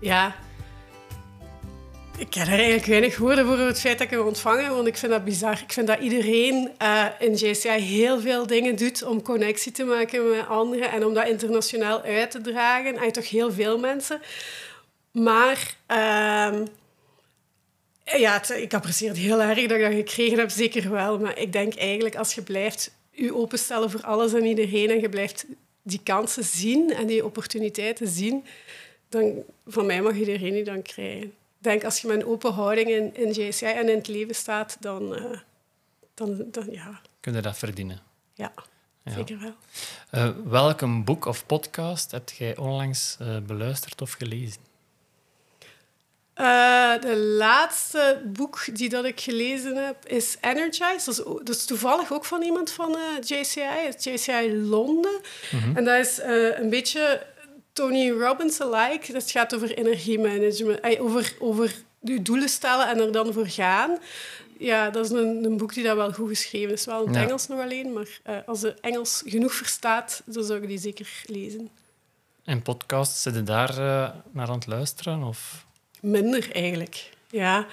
ja, 0.00 0.34
ik 2.20 2.34
heb 2.34 2.46
er 2.46 2.52
eigenlijk 2.52 2.86
weinig 2.86 3.18
woorden 3.18 3.46
voor 3.46 3.58
het 3.58 3.80
feit 3.80 3.98
dat 3.98 4.06
ik 4.06 4.12
hem 4.12 4.26
ontvangen, 4.26 4.74
want 4.74 4.86
ik 4.86 4.96
vind 4.96 5.12
dat 5.12 5.24
bizar. 5.24 5.60
Ik 5.62 5.72
vind 5.72 5.86
dat 5.86 6.00
iedereen 6.00 6.70
eh, 6.78 7.04
in 7.18 7.34
JCI 7.34 7.68
heel 7.68 8.20
veel 8.20 8.46
dingen 8.46 8.76
doet 8.76 9.02
om 9.02 9.22
connectie 9.22 9.72
te 9.72 9.84
maken 9.84 10.30
met 10.30 10.48
anderen 10.48 10.90
en 10.90 11.04
om 11.04 11.14
dat 11.14 11.28
internationaal 11.28 12.02
uit 12.02 12.30
te 12.30 12.40
dragen. 12.40 12.96
En 12.96 13.12
toch 13.12 13.28
heel 13.28 13.52
veel 13.52 13.78
mensen. 13.78 14.20
Maar 15.12 15.74
ehm, 15.86 16.64
ja, 18.04 18.42
ik 18.54 18.74
apprecieer 18.74 19.08
het 19.08 19.18
heel 19.18 19.42
erg 19.42 19.66
dat 19.68 19.78
ik 19.78 19.82
dat 19.82 19.92
gekregen 19.92 20.38
heb, 20.38 20.50
zeker 20.50 20.90
wel. 20.90 21.18
Maar 21.18 21.38
ik 21.38 21.52
denk 21.52 21.74
eigenlijk, 21.74 22.16
als 22.16 22.34
je 22.34 22.42
blijft 22.42 22.92
je 23.24 23.34
openstellen 23.34 23.90
voor 23.90 24.02
alles 24.02 24.32
en 24.32 24.44
iedereen 24.44 24.90
en 24.90 25.00
je 25.00 25.08
blijft 25.08 25.46
die 25.82 26.00
kansen 26.02 26.44
zien 26.44 26.92
en 26.94 27.06
die 27.06 27.24
opportuniteiten 27.24 28.08
zien, 28.08 28.44
dan 29.08 29.32
van 29.66 29.86
mij 29.86 30.02
mag 30.02 30.14
iedereen 30.14 30.52
die 30.52 30.64
dan 30.64 30.82
krijgen. 30.82 31.32
denk 31.58 31.84
als 31.84 32.00
je 32.00 32.06
met 32.06 32.16
een 32.16 32.26
open 32.26 32.52
houding 32.52 32.88
in, 32.88 33.14
in 33.16 33.30
JCI 33.32 33.64
en 33.66 33.88
in 33.88 33.96
het 33.96 34.08
leven 34.08 34.34
staat, 34.34 34.76
dan, 34.80 35.14
eh, 35.16 35.38
dan, 36.14 36.44
dan 36.50 36.66
ja, 36.70 37.00
Kun 37.20 37.34
je 37.34 37.40
dat 37.40 37.58
verdienen? 37.58 38.00
ja, 38.34 38.52
Ja. 39.04 39.12
zeker 39.12 39.38
wel. 39.40 39.54
Eh, 40.10 40.30
welk 40.44 40.80
een 40.80 41.04
boek 41.04 41.24
of 41.24 41.46
podcast 41.46 42.10
heb 42.10 42.30
jij 42.30 42.56
onlangs 42.56 43.16
eh, 43.20 43.38
beluisterd 43.38 44.02
of 44.02 44.12
gelezen? 44.12 44.60
Eh, 46.40 47.00
de 47.00 47.16
laatste 47.16 48.20
boek 48.26 48.64
die 48.76 48.88
dat 48.88 49.04
ik 49.04 49.20
gelezen 49.20 49.76
heb 49.86 50.06
is 50.06 50.36
Energize. 50.40 51.04
Dat 51.04 51.14
is, 51.14 51.24
o- 51.24 51.40
dat 51.42 51.54
is 51.56 51.64
toevallig 51.64 52.12
ook 52.12 52.24
van 52.24 52.42
iemand 52.42 52.70
van 52.70 52.96
eh, 52.96 53.00
JCI, 53.20 53.60
het 53.86 54.04
JCI 54.04 54.54
Londen. 54.56 55.20
En 55.74 55.84
dat 55.84 55.98
is 56.06 56.18
eh, 56.20 56.58
een 56.58 56.70
beetje 56.70 57.26
Tony 57.72 58.10
Robbins-alike. 58.10 59.12
Dat 59.12 59.30
gaat 59.30 59.54
over 59.54 59.74
energiemanagement, 59.78 60.80
eh, 60.80 61.02
over, 61.02 61.34
over 61.38 61.74
je 62.00 62.22
doelen 62.22 62.48
stellen 62.48 62.88
en 62.88 62.98
er 63.00 63.12
dan 63.12 63.32
voor 63.32 63.46
gaan. 63.48 63.98
Ja, 64.58 64.90
dat 64.90 65.04
is 65.04 65.10
een, 65.10 65.44
een 65.44 65.56
boek 65.56 65.74
die 65.74 65.84
dat 65.84 65.96
wel 65.96 66.12
goed 66.12 66.28
geschreven 66.28 66.72
is. 66.72 66.84
Wel 66.84 67.00
in 67.00 67.06
het 67.06 67.16
Ja. 67.16 67.22
Engels 67.22 67.46
nog 67.48 67.60
alleen, 67.60 67.92
maar 67.92 68.42
als 68.46 68.60
je 68.60 68.74
Engels 68.80 69.22
genoeg 69.26 69.52
verstaat, 69.54 70.22
dan 70.24 70.44
zou 70.44 70.62
ik 70.62 70.68
die 70.68 70.78
zeker 70.78 71.08
lezen. 71.26 71.68
En 72.44 72.62
podcasts, 72.62 73.22
zit 73.22 73.34
je 73.34 73.42
daar 73.42 73.74
naar 74.32 74.48
aan 74.48 74.54
het 74.54 74.66
luisteren? 74.66 75.22
Of? 75.22 75.68
Minder 76.00 76.48
eigenlijk, 76.52 77.10
ja. 77.30 77.66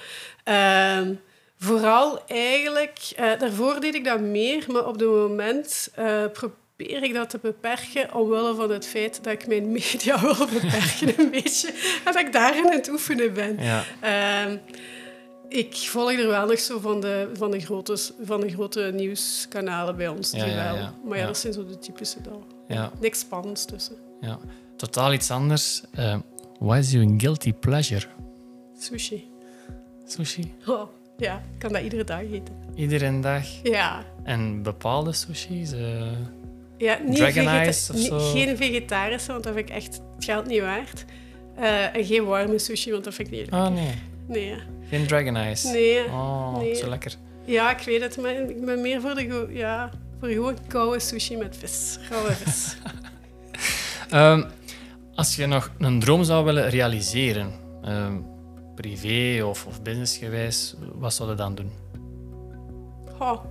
Ehm, 0.44 1.14
vooral 1.58 2.22
eigenlijk, 2.26 2.98
eh, 3.16 3.38
daarvoor 3.38 3.80
deed 3.80 3.94
ik 3.94 4.04
dat 4.04 4.20
meer, 4.20 4.64
maar 4.68 4.86
op 4.86 4.98
het 4.98 5.08
moment 5.08 5.88
eh, 5.94 6.24
probeer 6.32 7.02
ik 7.02 7.14
dat 7.14 7.30
te 7.30 7.38
beperken 7.42 8.14
omwille 8.14 8.54
van 8.54 8.70
het 8.70 8.86
feit 8.86 9.24
dat 9.24 9.32
ik 9.32 9.46
mijn 9.46 9.72
media 9.72 10.20
wil 10.34 10.46
beperken 10.46 11.14
een 11.18 11.30
beetje. 11.30 11.68
En 12.04 12.12
dat 12.12 12.16
ik 12.16 12.32
daarin 12.32 12.66
aan 12.66 12.72
het 12.76 12.88
oefenen 12.88 13.34
ben. 13.34 13.56
Ja. 13.60 13.84
Ehm, 14.00 14.56
ik 15.48 15.76
volg 15.76 16.12
er 16.12 16.28
wel 16.28 16.46
nog 16.46 16.58
zo 16.58 16.78
van 16.78 17.00
de, 17.00 17.30
van 17.34 17.50
de, 17.50 17.60
grote, 17.60 17.96
van 18.24 18.40
de 18.40 18.48
grote 18.48 18.90
nieuwskanalen 18.94 19.96
bij 19.96 20.08
ons. 20.08 20.30
Die 20.30 20.44
Ja, 20.44 20.74
wel. 20.74 20.90
Maar 21.04 21.18
ja, 21.18 21.26
dat 21.26 21.38
zijn 21.38 21.52
zo 21.52 21.66
de 21.66 21.78
typische 21.78 22.20
dan. 22.20 22.44
Ja. 22.68 22.90
Niks 23.00 23.18
spannends 23.18 23.64
tussen. 23.64 23.96
ja. 24.20 24.38
Totaal 24.76 25.12
iets 25.12 25.30
anders. 25.30 25.82
Is 26.60 26.92
your 26.92 27.06
guilty 27.16 27.52
pleasure? 27.52 28.06
Sushi. 28.78 29.24
Sushi? 30.06 30.54
Oh, 30.66 30.88
ja, 31.16 31.34
ik 31.52 31.58
kan 31.58 31.72
dat 31.72 31.82
iedere 31.82 32.04
dag 32.04 32.20
eten. 32.20 32.54
Iedere 32.74 33.20
dag. 33.20 33.44
Ja, 33.62 34.04
En 34.24 34.62
bepaalde 34.62 35.12
sushis? 35.12 35.72
eh, 35.72 36.10
Ja, 36.78 36.98
niet 37.04 37.16
Dragon 37.16 37.46
Eyes 37.48 37.90
of 37.90 37.98
zo? 37.98 38.18
Geen 38.18 38.56
vegetarische, 38.56 39.32
want 39.32 39.44
dat 39.44 39.54
vind 39.54 39.68
ik 39.68 39.74
echt 39.74 39.94
het 40.16 40.24
geld 40.24 40.46
niet 40.46 40.60
waard. 40.60 41.04
Eh, 41.56 41.96
en 41.96 42.04
geen 42.04 42.24
warme 42.24 42.58
sushi, 42.58 42.90
want 42.92 43.04
dat 43.04 43.14
vind 43.14 43.32
ik 43.32 43.38
niet 43.38 43.50
Ah, 43.50 43.72
nee. 43.74 43.94
Nee. 44.26 44.54
Geen 44.88 45.06
Dragon 45.06 45.36
Eyes? 45.36 45.64
Nee. 45.64 46.04
Oh, 46.04 46.56
Nee. 46.58 46.74
zo 46.74 46.88
lekker. 46.88 47.14
Ja, 47.44 47.70
ik 47.78 47.84
weet 47.84 48.00
het, 48.02 48.16
maar 48.16 48.34
ik 48.34 48.64
ben 48.64 48.80
meer 48.80 49.00
voor, 49.00 49.14
de 49.14 49.48
ja, 49.50 49.90
voor 50.20 50.28
gewoon 50.28 50.56
koude 50.68 51.00
sushi 51.00 51.36
met 51.36 51.56
vis. 51.56 51.98
Rauwe 52.10 52.32
vis. 52.32 52.76
Ehm, 54.10 54.42
als 55.18 55.36
je 55.36 55.46
nog 55.46 55.70
een 55.78 56.00
droom 56.00 56.24
zou 56.24 56.44
willen 56.44 56.68
realiseren, 56.68 57.52
ehm, 57.82 58.16
privé 58.74 59.44
of, 59.44 59.66
of 59.66 59.82
businessgewijs, 59.82 60.74
wat 60.94 61.14
zou 61.14 61.30
je 61.30 61.34
dan 61.34 61.54
doen? 61.54 61.70
Goh. 63.18 63.44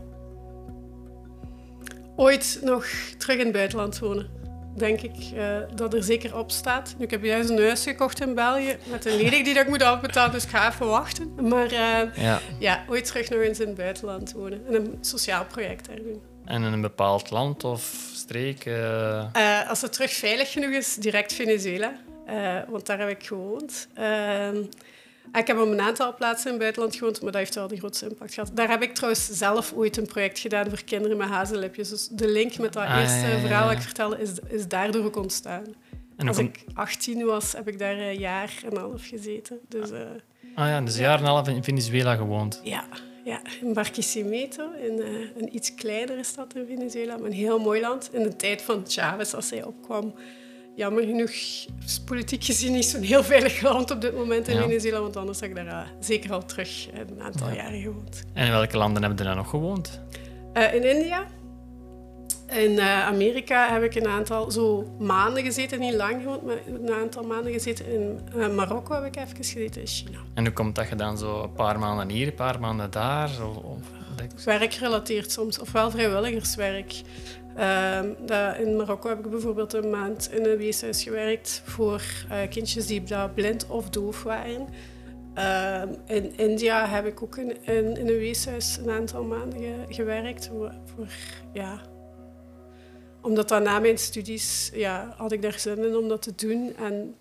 Ooit 2.16 2.60
nog 2.64 2.86
terug 3.18 3.38
in 3.38 3.44
het 3.44 3.54
buitenland 3.54 4.00
wonen. 4.00 4.30
Denk 4.76 5.02
ik 5.02 5.16
eh, 5.36 5.58
dat 5.76 5.94
er 5.94 6.04
zeker 6.04 6.38
op 6.38 6.52
staat. 6.52 6.96
Nu, 6.98 7.04
ik 7.04 7.12
heb 7.12 7.24
juist 7.24 7.50
een 7.50 7.58
huis 7.60 7.84
gekocht 7.84 8.22
in 8.22 8.36
België 8.36 8.78
met 8.92 9.06
een 9.06 9.16
lening 9.16 9.46
die 9.46 9.54
dat 9.54 9.64
ik 9.64 9.70
moet 9.70 9.84
afbetalen, 9.84 10.32
dus 10.32 10.44
ik 10.44 10.50
ga 10.50 10.70
even 10.70 10.88
wachten. 10.88 11.34
Maar 11.50 11.72
eh, 11.72 12.16
Ja. 12.24 12.40
ja, 12.60 12.84
ooit 12.90 13.06
terug 13.06 13.30
nog 13.30 13.40
eens 13.40 13.60
in 13.60 13.68
het 13.68 13.78
buitenland 13.78 14.32
wonen 14.32 14.68
en 14.68 14.74
een 14.74 14.98
sociaal 15.02 15.46
project 15.46 15.88
daar 15.88 15.96
doen. 15.96 16.22
En 16.48 16.64
in 16.64 16.74
een 16.74 16.82
bepaald 16.82 17.30
land 17.32 17.64
of 17.64 18.10
streek? 18.14 18.66
eh, 18.66 19.20
Eh, 19.34 19.70
als 19.70 19.82
het 19.82 19.94
terug 19.94 20.12
veilig 20.12 20.52
genoeg 20.52 20.72
is, 20.72 20.96
direct 20.96 21.34
Venezuela. 21.34 21.94
Eh, 22.26 22.56
want 22.68 22.86
daar 22.86 23.00
heb 23.00 23.10
ik 23.10 23.24
gewoond. 23.26 23.88
Ik 25.34 25.48
heb 25.48 25.58
op 25.60 25.68
een 25.68 25.82
aantal 25.82 26.16
plaatsen 26.16 26.46
in 26.46 26.52
het 26.52 26.60
buitenland 26.62 26.96
gewoond, 26.96 27.22
maar 27.22 27.32
dat 27.32 27.42
heeft 27.42 27.56
wel 27.56 27.68
de 27.68 27.78
grootste 27.78 28.10
impact 28.10 28.34
gehad. 28.34 28.52
Daar 28.54 28.70
heb 28.70 28.82
ik 28.82 28.94
trouwens 28.94 29.30
zelf 29.30 29.74
ooit 29.74 29.98
een 29.98 30.06
project 30.06 30.40
gedaan 30.40 30.70
voor 30.70 30.84
kinderen 30.84 31.18
met 31.18 31.28
hazellipjes. 31.28 31.90
Dus 31.90 32.08
de 32.08 32.28
link 32.28 32.58
met 32.58 32.74
dat 32.74 32.84
Ah, 32.84 33.00
eerste 33.02 33.18
ja, 33.18 33.28
ja, 33.28 33.34
ja. 33.34 33.40
verhaal 33.40 33.68
dat 33.68 33.76
ik 33.78 33.82
vertelde, 33.82 34.20
is, 34.22 34.30
is 34.48 34.68
daardoor 34.68 35.06
ook 35.06 35.16
ontstaan. 35.16 35.64
en 36.18 36.28
Als 36.28 36.38
ik 36.38 36.64
18 36.74 37.26
was, 37.26 37.52
heb 37.54 37.68
ik 37.68 37.80
daar 37.80 37.98
een 37.98 38.20
jaar 38.20 38.54
en 38.66 38.72
een 38.72 38.78
half 38.82 39.08
gezeten. 39.08 39.60
Dus 39.70 39.90
Ah 40.56 40.68
ja, 40.68 40.82
dus 40.82 40.96
een 40.96 41.02
jaar 41.02 41.18
en 41.18 41.24
een 41.24 41.30
half 41.30 41.48
in 41.48 41.64
Venezuela 41.64 42.16
gewoond. 42.16 42.62
ja, 42.64 42.84
ja, 43.28 43.42
in 43.62 43.74
Barquisimeto, 43.74 44.72
in 44.88 45.02
eh, 45.02 45.08
een 45.38 45.56
iets 45.56 45.74
kleinere 45.76 46.24
stad 46.24 46.56
in 46.56 46.66
Venezuela, 46.68 47.18
maar 47.18 47.26
een 47.26 47.32
heel 47.32 47.60
mooi 47.60 47.82
land. 47.82 48.10
In 48.14 48.24
de 48.24 48.36
tijd 48.36 48.62
van 48.62 48.84
Chavez, 48.88 49.34
als 49.34 49.50
hij 49.50 49.64
opkwam. 49.64 50.14
Jammer 50.76 51.04
genoeg 51.04 51.30
is 51.86 52.02
politiek 52.06 52.44
gezien 52.44 52.72
niet 52.74 52.86
zo'n 52.86 53.02
heel 53.02 53.24
veilig 53.24 53.62
land 53.62 53.92
op 53.92 54.02
dit 54.02 54.16
moment 54.16 54.48
in 54.48 54.56
Ja. 54.56 54.62
Venezuela, 54.62 55.00
want 55.02 55.16
anders 55.18 55.40
had 55.40 55.50
ik 55.50 55.56
daar 55.56 55.68
eh, 55.68 55.88
zeker 56.00 56.32
al 56.34 56.46
terug 56.46 56.88
een 56.94 57.22
aantal 57.22 57.48
Ja. 57.48 57.56
jaren 57.56 57.82
gewoond. 57.82 58.24
En 58.34 58.46
in 58.46 58.52
welke 58.52 58.78
landen 58.78 59.02
hebben 59.04 59.20
je 59.20 59.26
dan 59.28 59.36
nog 59.38 59.50
gewoond? 59.50 60.02
Eh, 60.54 60.74
in 60.74 60.84
India. 60.84 61.26
In 62.52 62.80
eh, 62.80 63.06
Amerika 63.08 63.74
heb 63.74 63.84
ik 63.84 63.96
een 63.96 64.08
aantal 64.08 64.52
zo 64.52 64.96
maanden 65.00 65.44
gezeten, 65.44 65.80
niet 65.80 65.94
lang 65.94 66.22
gewoond, 66.22 66.44
maar 66.46 66.58
een 66.68 66.92
aantal 66.94 67.24
maanden 67.24 67.52
gezeten. 67.54 67.92
In 67.94 68.20
eh, 68.38 68.50
Marokko 68.50 68.94
heb 68.94 69.04
ik 69.04 69.16
even 69.16 69.36
gezeten, 69.36 69.82
in 69.82 69.88
China. 69.88 70.18
En 70.34 70.44
hoe 70.46 70.54
komt 70.54 70.76
dat 70.76 70.90
je 70.90 70.96
dan 70.96 71.18
zo 71.18 71.42
een 71.44 71.54
paar 71.54 71.80
maanden 71.80 72.10
hier, 72.10 72.28
een 72.28 72.34
paar 72.34 72.60
maanden 72.60 72.92
daar? 72.92 73.30
Of, 73.64 74.46
werkgerelateerd 74.46 75.32
soms, 75.32 75.60
ofwel 75.60 75.92
vrijwilligerswerk. 75.92 77.02
Ehm, 77.56 78.08
dat, 78.26 78.58
in 78.58 78.76
Marokko 78.76 79.10
heb 79.10 79.26
ik 79.26 79.30
bijvoorbeeld 79.32 79.74
een 79.74 79.90
maand 79.90 80.30
in 80.34 80.46
een 80.46 80.58
weeshuis 80.58 81.04
gewerkt 81.04 81.62
voor 81.66 82.02
eh, 82.30 82.38
kindjes 82.50 82.88
die 82.88 83.04
daar 83.04 83.30
blind 83.30 83.66
of 83.68 83.90
doof 83.90 84.24
waren. 84.24 84.68
Ehm, 85.34 85.88
in 86.06 86.38
India 86.38 86.88
heb 86.88 87.06
ik 87.06 87.24
ook 87.24 87.38
in, 87.38 87.58
in, 87.66 87.98
in 87.98 88.08
een 88.08 88.18
weeshuis 88.18 88.78
een 88.84 88.90
aantal 88.92 89.24
maanden 89.24 89.60
ge- 89.60 89.94
gewerkt. 89.94 90.48
Voor, 90.48 90.72
voor, 90.96 91.08
ja, 91.54 91.82
omdat 93.28 93.50
dat 93.50 93.64
na 93.64 93.80
mijn 93.80 93.98
studies 93.98 94.70
ja, 94.74 95.14
had 95.18 95.32
ik 95.32 95.42
daar 95.42 95.60
zin 95.60 95.86
in 95.86 95.96
om 95.96 96.08
dat 96.08 96.22
te 96.22 96.34
doen. 96.36 96.76
En 96.78 97.16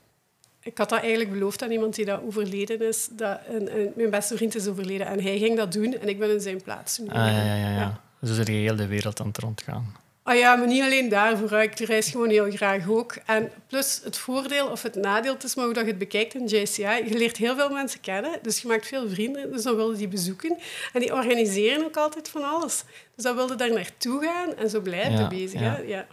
ik 0.60 0.78
had 0.78 0.88
dat 0.88 1.00
eigenlijk 1.00 1.30
beloofd 1.32 1.62
aan 1.62 1.70
iemand 1.70 1.94
die 1.94 2.04
dat 2.04 2.20
overleden 2.26 2.82
is. 2.88 3.08
Dat 3.12 3.38
een- 3.48 3.92
mijn 3.96 4.10
beste 4.10 4.36
vriend 4.36 4.54
is 4.54 4.66
overleden 4.66 5.06
en 5.06 5.22
hij 5.22 5.38
ging 5.38 5.56
dat 5.56 5.72
doen 5.72 5.92
en 6.00 6.08
ik 6.08 6.18
ben 6.18 6.30
in 6.30 6.40
zijn 6.40 6.62
plaats 6.62 6.98
nu. 6.98 7.08
Ah, 7.08 7.14
ja, 7.14 7.26
ja, 7.26 7.44
ja. 7.56 7.56
Ja. 7.70 7.76
ja. 7.78 8.00
Zo 8.22 8.32
zit 8.34 8.46
je 8.46 8.52
heel 8.52 8.76
de 8.76 8.86
wereld 8.86 9.20
aan 9.20 9.26
het 9.26 9.38
rondgaan. 9.38 9.94
Ah 10.28 10.36
ja, 10.38 10.56
maar 10.56 10.66
niet 10.66 10.82
alleen 10.82 11.08
daarvoor. 11.08 11.52
Ik 11.52 11.78
reis 11.78 12.08
gewoon 12.10 12.28
heel 12.30 12.50
graag 12.50 12.88
ook. 12.88 13.16
En 13.26 13.50
plus 13.66 14.00
het 14.04 14.16
voordeel 14.18 14.66
of 14.66 14.82
het 14.82 14.94
nadeel, 14.94 15.32
het 15.32 15.44
is 15.44 15.54
maar 15.54 15.64
hoe 15.64 15.74
dat 15.74 15.82
je 15.84 15.90
het 15.90 15.98
bekijkt 15.98 16.34
in 16.34 16.46
JCI. 16.46 16.82
Je 16.82 17.14
leert 17.18 17.36
heel 17.36 17.56
veel 17.56 17.70
mensen 17.70 18.00
kennen, 18.00 18.38
dus 18.42 18.60
je 18.60 18.68
maakt 18.68 18.86
veel 18.86 19.08
vrienden. 19.08 19.52
Dus 19.52 19.62
dan 19.62 19.76
wilde 19.76 19.96
die 19.96 20.08
bezoeken. 20.08 20.58
En 20.92 21.00
die 21.00 21.12
organiseren 21.14 21.84
ook 21.84 21.96
altijd 21.96 22.28
van 22.28 22.44
alles. 22.44 22.84
Dus 23.14 23.24
dan 23.24 23.36
wilde 23.36 23.54
daar 23.54 23.72
naartoe 23.72 24.24
gaan 24.24 24.56
en 24.56 24.70
zo 24.70 24.80
blijf 24.80 25.06
je 25.06 25.12
Ja, 25.18 25.28
bezig. 25.28 25.60
ja. 25.60 25.74
Hè? 25.74 25.82
Ja. 25.82 26.06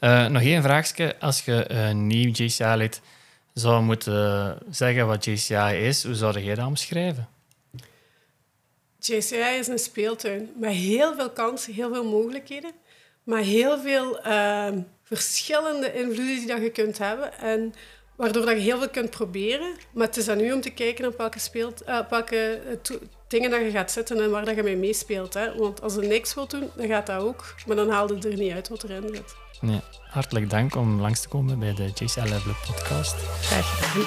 Eh, 0.00 0.26
nog 0.30 0.42
één 0.42 0.62
vraagje. 0.62 1.16
Als 1.20 1.44
je 1.44 1.70
een 1.70 2.06
nieuw 2.06 2.30
JCI-lid 2.32 3.00
zou 3.54 3.82
moeten 3.82 4.58
zeggen 4.70 5.06
wat 5.06 5.24
JCI 5.24 5.54
is, 5.86 6.04
hoe 6.04 6.14
zou 6.14 6.40
jij 6.40 6.54
dat 6.54 6.66
omschrijven? 6.66 7.28
JCI 9.00 9.36
is 9.58 9.68
een 9.68 9.78
speeltuin 9.78 10.50
met 10.56 10.72
heel 10.72 11.14
veel 11.14 11.30
kansen, 11.30 11.72
heel 11.74 11.92
veel 11.92 12.04
mogelijkheden 12.04 12.70
maar 13.30 13.42
heel 13.42 13.78
veel 13.78 14.20
ehm, 14.20 14.80
verschillende 15.02 15.92
invloeden 15.94 16.36
die 16.36 16.46
dat 16.46 16.62
je 16.62 16.70
kunt 16.70 16.98
hebben. 16.98 17.38
En 17.38 17.74
waardoor 18.16 18.46
dat 18.46 18.54
je 18.54 18.62
heel 18.62 18.78
veel 18.78 18.88
kunt 18.88 19.10
proberen. 19.10 19.72
Maar 19.92 20.06
het 20.06 20.16
is 20.16 20.28
aan 20.28 20.40
u 20.40 20.52
om 20.52 20.60
te 20.60 20.70
kijken 20.70 21.06
op 21.06 21.16
welke, 21.18 21.38
speelt, 21.38 21.82
eh, 21.82 21.98
welke 22.10 22.60
eh, 22.82 22.96
dingen 23.28 23.50
dat 23.50 23.60
je 23.60 23.70
gaat 23.70 23.90
zetten 23.90 24.22
en 24.22 24.30
waar 24.30 24.44
dat 24.44 24.56
je 24.56 24.62
mee 24.62 24.76
meespeelt. 24.76 25.34
Hè? 25.34 25.56
Want 25.56 25.82
als 25.82 25.94
je 25.94 26.00
niks 26.00 26.34
wilt 26.34 26.50
doen, 26.50 26.70
dan 26.76 26.86
gaat 26.86 27.06
dat 27.06 27.22
ook. 27.22 27.54
Maar 27.66 27.76
dan 27.76 27.90
haalde 27.90 28.16
je 28.20 28.28
er 28.28 28.36
niet 28.36 28.52
uit 28.52 28.68
wat 28.68 28.82
erin 28.82 29.08
zit. 29.12 29.34
Nee. 29.60 29.80
hartelijk 30.08 30.50
dank 30.50 30.74
om 30.74 31.00
langs 31.00 31.20
te 31.20 31.28
komen 31.28 31.58
bij 31.58 31.74
de 31.74 31.90
JCL 31.94 32.20
Level 32.20 32.54
podcast. 32.66 33.14
Graag. 33.40 33.98